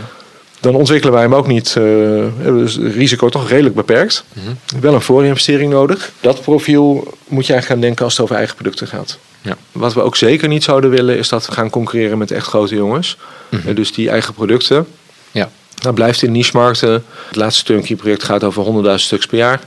Dan 0.59 0.75
ontwikkelen 0.75 1.13
wij 1.13 1.23
hem 1.23 1.35
ook 1.35 1.47
niet. 1.47 1.75
Uh, 1.77 2.25
dus 2.43 2.75
het 2.75 2.93
risico 2.93 3.29
toch 3.29 3.49
redelijk 3.49 3.75
beperkt. 3.75 4.23
Mm 4.33 4.43
-hmm. 4.43 4.81
Wel 4.81 4.93
een 4.93 5.01
voorinvestering 5.01 5.71
nodig. 5.71 6.11
Dat 6.21 6.41
profiel 6.41 6.93
moet 7.27 7.45
je 7.45 7.53
eigenlijk 7.53 7.65
gaan 7.65 7.79
denken 7.79 8.05
als 8.05 8.13
het 8.13 8.23
over 8.23 8.35
eigen 8.35 8.55
producten 8.55 8.87
gaat. 8.87 9.17
Ja. 9.41 9.57
Wat 9.71 9.93
we 9.93 10.01
ook 10.01 10.15
zeker 10.15 10.47
niet 10.47 10.63
zouden 10.63 10.89
willen, 10.89 11.17
is 11.17 11.29
dat 11.29 11.45
we 11.45 11.51
gaan 11.51 11.69
concurreren 11.69 12.17
met 12.17 12.31
echt 12.31 12.47
grote 12.47 12.75
jongens. 12.75 13.17
Mm 13.49 13.59
-hmm. 13.59 13.73
Dus 13.75 13.93
die 13.93 14.09
eigen 14.09 14.33
producten. 14.33 14.87
Ja. 15.31 15.49
Dat 15.75 15.93
blijft 15.93 16.21
in 16.21 16.31
niche-markten. 16.31 17.03
Het 17.27 17.35
laatste 17.35 17.63
turnkey-project 17.63 18.23
gaat 18.23 18.43
over 18.43 18.65
100.000 18.85 18.93
stuks 18.95 19.25
per 19.25 19.37
jaar. 19.37 19.59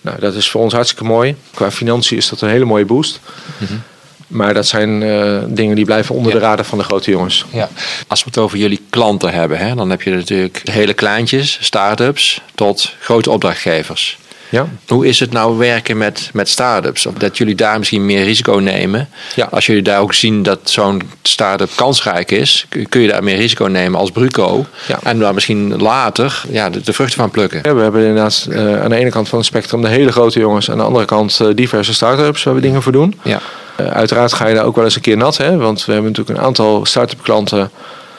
Nou, 0.00 0.20
dat 0.20 0.34
is 0.34 0.50
voor 0.50 0.62
ons 0.62 0.72
hartstikke 0.72 1.04
mooi. 1.04 1.36
Qua 1.54 1.70
financiën 1.70 2.16
is 2.16 2.28
dat 2.28 2.40
een 2.40 2.48
hele 2.48 2.64
mooie 2.64 2.84
boost. 2.84 3.20
Mm 3.58 3.66
-hmm. 3.66 3.82
Maar 4.30 4.54
dat 4.54 4.66
zijn 4.66 5.02
uh, 5.02 5.38
dingen 5.46 5.76
die 5.76 5.84
blijven 5.84 6.14
onder 6.14 6.32
Ja. 6.32 6.38
de 6.38 6.44
radar 6.44 6.64
van 6.64 6.78
de 6.78 6.84
grote 6.84 7.10
jongens. 7.10 7.44
Ja. 7.52 7.68
Als 8.06 8.20
we 8.24 8.28
het 8.28 8.38
over 8.38 8.58
jullie 8.58 8.80
klanten 8.90 9.32
hebben, 9.32 9.58
hè, 9.58 9.74
dan 9.74 9.90
heb 9.90 10.02
je 10.02 10.10
natuurlijk 10.10 10.60
de 10.64 10.72
hele 10.72 10.94
kleintjes, 10.94 11.58
start-ups, 11.60 12.40
tot 12.54 12.94
grote 13.00 13.30
opdrachtgevers. 13.30 14.18
Ja. 14.48 14.66
Hoe 14.88 15.06
is 15.06 15.20
het 15.20 15.32
nou 15.32 15.58
werken 15.58 15.98
met, 15.98 16.30
met 16.32 16.48
start-ups? 16.48 17.06
Dat 17.18 17.38
jullie 17.38 17.54
daar 17.54 17.78
misschien 17.78 18.06
meer 18.06 18.24
risico 18.24 18.52
nemen? 18.52 19.08
Ja. 19.34 19.48
Als 19.50 19.66
jullie 19.66 19.82
daar 19.82 20.00
ook 20.00 20.14
zien 20.14 20.42
dat 20.42 20.58
zo'n 20.64 21.02
start-up 21.22 21.70
kansrijk 21.74 22.30
is, 22.30 22.66
kun 22.88 23.00
je 23.00 23.08
daar 23.08 23.24
meer 23.24 23.36
risico 23.36 23.64
nemen 23.64 24.00
als 24.00 24.10
Bruco. 24.10 24.66
Ja. 24.88 24.98
En 25.02 25.18
daar 25.18 25.34
misschien 25.34 25.76
later 25.76 26.42
ja, 26.48 26.70
de, 26.70 26.80
de 26.80 26.92
vruchten 26.92 27.18
van 27.18 27.30
plukken. 27.30 27.60
Ja, 27.62 27.74
we 27.74 27.82
hebben 27.82 28.00
inderdaad 28.00 28.46
uh, 28.48 28.82
aan 28.82 28.90
de 28.90 28.96
ene 28.96 29.10
kant 29.10 29.28
van 29.28 29.38
het 29.38 29.46
spectrum 29.46 29.82
de 29.82 29.88
hele 29.88 30.12
grote 30.12 30.38
jongens. 30.38 30.70
Aan 30.70 30.78
de 30.78 30.84
andere 30.84 31.04
kant 31.04 31.38
uh, 31.42 31.48
diverse 31.54 31.94
start-ups 31.94 32.42
waar 32.42 32.54
we 32.54 32.60
dingen 32.60 32.82
voor 32.82 32.92
doen. 32.92 33.20
Ja. 33.22 33.40
Uh, 33.80 33.90
uiteraard 33.90 34.32
ga 34.32 34.46
je 34.46 34.54
daar 34.54 34.64
ook 34.64 34.76
wel 34.76 34.84
eens 34.84 34.94
een 34.94 35.00
keer 35.00 35.16
nat. 35.16 35.36
Hè? 35.36 35.56
Want 35.56 35.84
we 35.84 35.92
hebben 35.92 36.10
natuurlijk 36.10 36.38
een 36.38 36.44
aantal 36.44 36.86
start-up 36.86 37.22
klanten 37.22 37.70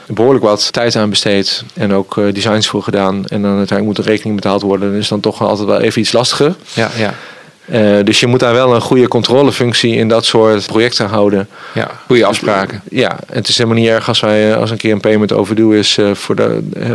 behoorlijk 0.07 0.43
wat 0.43 0.73
tijd 0.73 0.95
aan 0.95 1.09
besteed. 1.09 1.63
En 1.73 1.93
ook 1.93 2.17
uh, 2.17 2.33
designs 2.33 2.67
voor 2.67 2.83
gedaan. 2.83 3.15
En 3.15 3.41
dan 3.41 3.57
uiteindelijk 3.57 3.85
moet 3.97 4.05
de 4.05 4.11
rekening 4.11 4.35
betaald 4.35 4.61
worden. 4.61 4.89
Dan 4.89 4.99
is 4.99 5.07
dan 5.07 5.19
toch 5.19 5.41
altijd 5.41 5.67
wel 5.67 5.79
even 5.79 6.01
iets 6.01 6.11
lastiger. 6.11 6.55
Ja, 6.73 6.89
ja. 6.95 7.13
Uh, 7.65 8.03
dus 8.03 8.19
je 8.19 8.27
moet 8.27 8.39
daar 8.39 8.53
wel 8.53 8.75
een 8.75 8.81
goede 8.81 9.07
controlefunctie 9.07 9.95
in 9.95 10.07
dat 10.07 10.25
soort 10.25 10.65
projecten 10.65 11.07
houden. 11.07 11.47
Ja, 11.73 11.91
goede 12.07 12.25
afspraken. 12.25 12.81
Ja, 12.89 13.19
het 13.31 13.47
is 13.47 13.57
helemaal 13.57 13.79
niet 13.79 13.87
erg 13.87 14.07
als 14.07 14.19
wij 14.19 14.55
als 14.55 14.71
een 14.71 14.77
keer 14.77 14.91
een 14.91 14.99
payment 14.99 15.33
overdue 15.33 15.77
is 15.77 15.97
uh, 15.97 16.13
voor 16.13 16.35
de, 16.35 16.61
uh, 16.77 16.91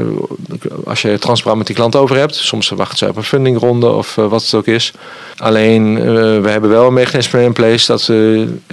als 0.85 1.03
je 1.03 1.19
transparant 1.19 1.59
met 1.59 1.67
die 1.67 1.77
klant 1.77 1.97
over 1.97 2.17
hebt. 2.17 2.35
Soms 2.35 2.69
wachten 2.69 2.99
ze 2.99 3.09
op 3.09 3.17
een 3.17 3.23
fundingronde 3.23 3.91
of 3.91 4.15
wat 4.15 4.43
het 4.43 4.55
ook 4.55 4.67
is. 4.67 4.93
Alleen 5.37 5.95
we 6.43 6.49
hebben 6.49 6.71
wel 6.71 6.87
een 6.87 6.93
mechanisme 6.93 7.43
in 7.43 7.53
place 7.53 7.87
dat 7.87 8.11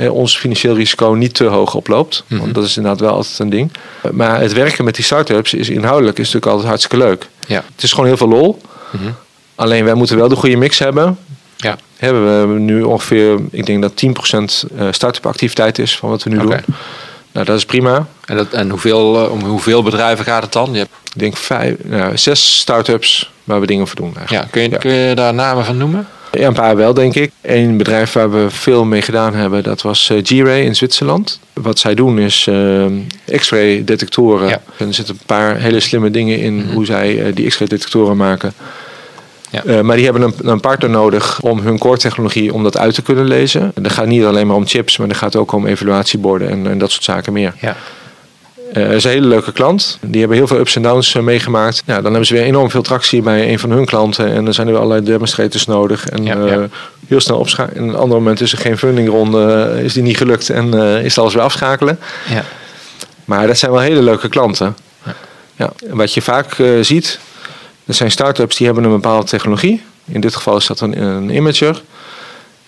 ons 0.10 0.38
financieel 0.38 0.76
risico 0.76 1.10
niet 1.12 1.34
te 1.34 1.44
hoog 1.44 1.76
oploopt. 1.76 2.24
Mm 2.28 2.28
-hmm. 2.28 2.40
Want 2.40 2.56
dat 2.56 2.64
is 2.64 2.78
inderdaad 2.78 3.02
wel 3.02 3.14
altijd 3.14 3.40
een 3.40 3.50
ding. 3.50 3.72
Maar 4.12 4.40
het 4.40 4.54
werken 4.54 4.84
met 4.84 4.96
die 4.96 5.06
start-ups 5.06 5.54
is 5.54 5.70
inhoudelijk 5.70 6.18
is 6.18 6.26
natuurlijk 6.26 6.52
altijd 6.52 6.70
hartstikke 6.70 7.06
leuk. 7.06 7.28
Ja. 7.48 7.64
Het 7.76 7.84
is 7.84 7.92
gewoon 7.92 8.06
heel 8.06 8.18
veel 8.18 8.30
lol. 8.30 8.62
Mm 8.92 9.00
-hmm. 9.00 9.16
Alleen 9.56 9.86
wij 9.86 9.94
moeten 9.94 10.18
wel 10.18 10.28
de 10.28 10.36
goede 10.36 10.58
mix 10.58 10.80
hebben. 10.80 11.18
Hebben 12.04 12.54
we 12.54 12.60
nu 12.60 12.82
ongeveer, 12.82 13.40
ik 13.52 13.66
denk 13.66 13.82
dat 13.82 13.92
10% 13.92 14.44
start-up 14.90 15.26
activiteit 15.26 15.80
is 15.80 15.98
van 15.98 16.10
wat 16.10 16.24
we 16.24 16.30
nu 16.30 16.40
okay. 16.40 16.62
doen. 16.66 16.76
Nou, 17.32 17.46
dat 17.46 17.58
is 17.58 17.66
prima. 17.66 18.08
En, 18.26 18.38
dat, 18.38 18.54
en 18.54 18.70
hoeveel, 18.70 19.30
om 19.32 19.44
hoeveel 19.44 19.84
bedrijven 19.84 20.26
gaat 20.26 20.44
het 20.44 20.52
dan? 20.52 20.70
Je 20.72 20.78
hebt... 20.78 20.92
Ik 21.14 21.20
denk 21.20 21.38
vijf, 21.38 21.76
nou, 21.84 22.18
zes 22.18 22.58
start-ups 22.58 23.32
waar 23.44 23.60
we 23.60 23.66
dingen 23.66 23.88
voor 23.88 23.96
doen. 23.96 24.16
Eigenlijk. 24.16 24.46
Ja, 24.46 24.52
kun, 24.52 24.62
je, 24.62 24.70
ja. 24.70 24.78
kun 24.78 24.92
je 24.92 25.16
daar 25.16 25.34
namen 25.34 25.66
van 25.66 25.78
noemen? 25.78 26.08
Ja, 26.32 26.48
een 26.48 26.54
paar 26.54 26.76
wel, 26.76 26.94
denk 26.94 27.16
ik. 27.16 27.32
Eén 27.42 27.78
bedrijf 27.78 28.14
waar 28.14 28.32
we 28.32 28.50
veel 28.50 28.86
mee 28.86 29.02
gedaan 29.02 29.34
hebben, 29.34 29.64
dat 29.64 29.82
was 29.82 30.10
uh, 30.10 30.20
G-Ray 30.24 30.62
in 30.62 30.76
Zwitserland. 30.76 31.40
Wat 31.54 31.80
zij 31.80 31.96
doen 31.96 32.20
is 32.20 32.48
uh, 32.50 32.86
X-ray 33.36 33.84
detectoren. 33.84 34.48
Ja. 34.48 34.62
En 34.78 34.88
er 34.88 34.94
zitten 34.94 35.16
een 35.16 35.26
paar 35.26 35.58
hele 35.58 35.80
slimme 35.80 36.12
dingen 36.12 36.40
in 36.40 36.54
mm 36.54 36.62
-hmm. 36.62 36.74
hoe 36.74 36.86
zij 36.86 37.16
uh, 37.16 37.36
die 37.36 37.48
X-ray 37.48 37.68
detectoren 37.68 38.18
maken. 38.18 38.54
Ja. 39.54 39.64
Uh, 39.66 39.82
maar 39.82 39.96
die 39.96 40.06
hebben 40.06 40.22
een, 40.22 40.34
een, 40.42 40.60
partner 40.60 40.90
nodig 40.90 41.42
om 41.42 41.60
hun 41.60 41.78
core 41.78 41.98
technologie 41.98 42.54
om 42.54 42.64
dat 42.64 42.78
uit 42.78 42.94
te 42.94 43.02
kunnen 43.02 43.26
lezen. 43.26 43.72
En 43.76 43.84
dat 43.84 43.92
gaat 43.92 44.06
niet 44.06 44.24
alleen 44.24 44.48
maar 44.48 44.56
om 44.56 44.68
chips, 44.68 44.98
maar 44.98 45.08
dat 45.08 45.18
gaat 45.18 45.36
ook 45.36 45.52
om 45.52 45.68
evaluatieborden 45.68 46.50
en, 46.50 46.68
en 46.68 46.78
dat 46.78 46.92
soort 46.92 47.04
zaken 47.04 47.34
meer. 47.34 47.54
Ja. 47.60 47.76
Uh, 48.74 48.92
is 48.92 49.04
een 49.04 49.12
hele 49.12 49.28
leuke 49.28 49.52
klant. 49.52 49.98
Die 50.02 50.20
hebben 50.20 50.38
heel 50.38 50.48
veel 50.48 50.60
ups 50.60 50.76
en 50.76 50.82
downs 50.82 51.14
uh, 51.14 51.24
meegemaakt. 51.24 51.84
Ja, 51.86 51.96
dan 51.96 52.04
hebben 52.04 52.26
ze 52.26 52.34
weer 52.34 52.44
enorm 52.44 52.70
veel 52.70 52.82
tractie 52.82 53.22
bij 53.22 53.52
een 53.52 53.60
van 53.60 53.72
hun 53.72 53.86
klanten. 53.86 54.34
En 54.34 54.46
dan 54.46 54.54
zijn 54.54 54.68
er 54.68 54.74
weer 54.74 54.82
allerlei 54.82 55.06
demonstrators 55.06 55.66
nodig. 55.66 56.10
En 56.10 56.24
ja, 56.24 56.36
uh, 56.38 56.64
heel 57.08 57.20
snel 57.20 57.38
opschakelen. 57.38 57.84
En 57.84 57.90
een 57.90 57.96
ander 57.96 58.18
moment 58.18 58.42
is 58.42 58.52
er 58.52 58.58
geen 58.58 58.78
fundingronde. 58.78 59.74
is 59.84 59.94
die 59.94 60.04
niet 60.04 60.18
gelukt 60.18 60.50
en 60.50 60.74
is 61.04 61.18
alles 61.18 61.34
weer 61.34 61.44
afschakelen. 61.44 62.00
Ja. 62.30 62.44
Maar 63.26 63.48
dat 63.48 63.58
zijn 63.58 63.72
wel 63.72 63.80
hele 63.80 64.02
leuke 64.02 64.30
klanten. 64.30 64.76
Ja. 65.06 65.16
Ja. 65.56 65.72
Wat 65.90 66.14
je 66.14 66.22
vaak 66.22 66.56
ziet, 66.82 67.20
dat 67.86 67.96
zijn 67.96 68.12
start-ups 68.12 68.56
die 68.56 68.66
hebben 68.66 68.84
een 68.84 68.92
bepaalde 68.92 69.26
technologie. 69.26 69.82
In 70.06 70.22
dit 70.22 70.36
geval 70.36 70.58
is 70.58 70.68
dat 70.68 70.80
een, 70.80 71.02
een 71.02 71.30
imager. 71.30 71.82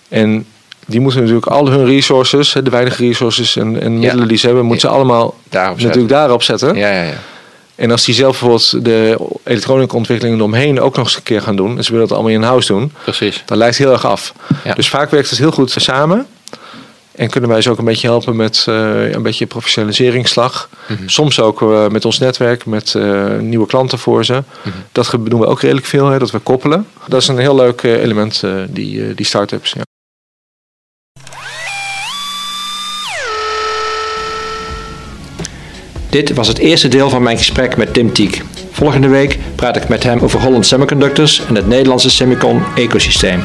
En 0.08 0.46
die 0.86 1.00
moeten 1.00 1.20
natuurlijk 1.20 1.46
al 1.46 1.68
hun 1.68 1.84
resources, 1.86 2.52
de 2.52 2.70
weinige 2.70 3.06
resources 3.06 3.56
en, 3.56 3.80
en 3.80 3.92
middelen 3.92 4.22
ja. 4.22 4.28
die 4.28 4.38
ze 4.38 4.46
hebben, 4.46 4.64
moeten 4.64 4.88
ze 4.88 4.94
allemaal 4.94 5.34
daarop 5.48 5.80
natuurlijk 5.80 6.08
daarop 6.08 6.42
zetten. 6.42 6.76
Ja, 6.76 6.90
ja, 6.90 7.02
ja. 7.02 7.18
En 7.74 7.90
als 7.90 8.04
die 8.04 8.14
zelf 8.14 8.30
bijvoorbeeld 8.30 8.84
de 8.84 9.18
elektronische 9.44 9.96
ontwikkelingen 9.96 10.38
eromheen 10.38 10.80
ook 10.80 10.96
nog 10.96 11.06
eens 11.06 11.16
een 11.16 11.22
keer 11.22 11.42
gaan 11.42 11.56
doen, 11.56 11.76
en 11.76 11.84
ze 11.84 11.92
willen 11.92 12.08
dat 12.08 12.16
allemaal 12.16 12.36
in-house 12.36 12.72
doen, 12.72 12.92
Precies. 13.02 13.42
dan 13.46 13.58
lijkt 13.58 13.76
het 13.76 13.84
heel 13.84 13.94
erg 13.94 14.06
af. 14.06 14.32
Dus 14.74 14.88
vaak 14.88 15.10
werkt 15.10 15.30
het 15.30 15.38
heel 15.38 15.50
goed 15.50 15.74
samen. 15.76 16.26
En 17.16 17.30
kunnen 17.30 17.50
wij 17.50 17.62
ze 17.62 17.70
ook 17.70 17.78
een 17.78 17.84
beetje 17.84 18.06
helpen 18.06 18.36
met 18.36 18.66
uh, 18.68 19.12
een 19.12 19.22
beetje 19.22 19.46
professionaliseringsslag. 19.46 20.68
Mm 20.88 20.96
-hmm. 20.96 21.08
Soms 21.08 21.40
ook 21.40 21.60
uh, 21.60 21.88
met 21.88 22.04
ons 22.04 22.18
netwerk, 22.18 22.66
met 22.66 22.94
uh, 22.96 23.38
nieuwe 23.38 23.66
klanten 23.66 23.98
voor 23.98 24.24
ze. 24.24 24.32
Mm 24.32 24.42
-hmm. 24.62 24.72
Dat 24.92 25.16
doen 25.20 25.40
we 25.40 25.46
ook 25.46 25.60
redelijk 25.60 25.86
veel, 25.86 26.06
hè, 26.06 26.18
dat 26.18 26.30
we 26.30 26.38
koppelen. 26.38 26.86
Dat 27.08 27.20
is 27.20 27.28
een 27.28 27.38
heel 27.38 27.54
leuk 27.54 27.82
element, 27.82 28.42
die, 28.68 29.14
die 29.14 29.26
start-ups. 29.26 29.72
Ja. 29.72 29.82
Dit 36.10 36.34
was 36.34 36.48
het 36.48 36.58
eerste 36.58 36.88
deel 36.88 37.10
van 37.10 37.22
mijn 37.22 37.38
gesprek 37.38 37.76
met 37.76 37.94
Tim 37.94 38.12
Tiek. 38.12 38.42
Volgende 38.70 39.08
week 39.08 39.38
praat 39.54 39.76
ik 39.76 39.88
met 39.88 40.02
hem 40.02 40.20
over 40.20 40.40
Holland 40.40 40.66
Semiconductors 40.66 41.42
en 41.46 41.54
het 41.54 41.66
Nederlandse 41.66 42.10
semicon-ecosysteem. 42.10 43.44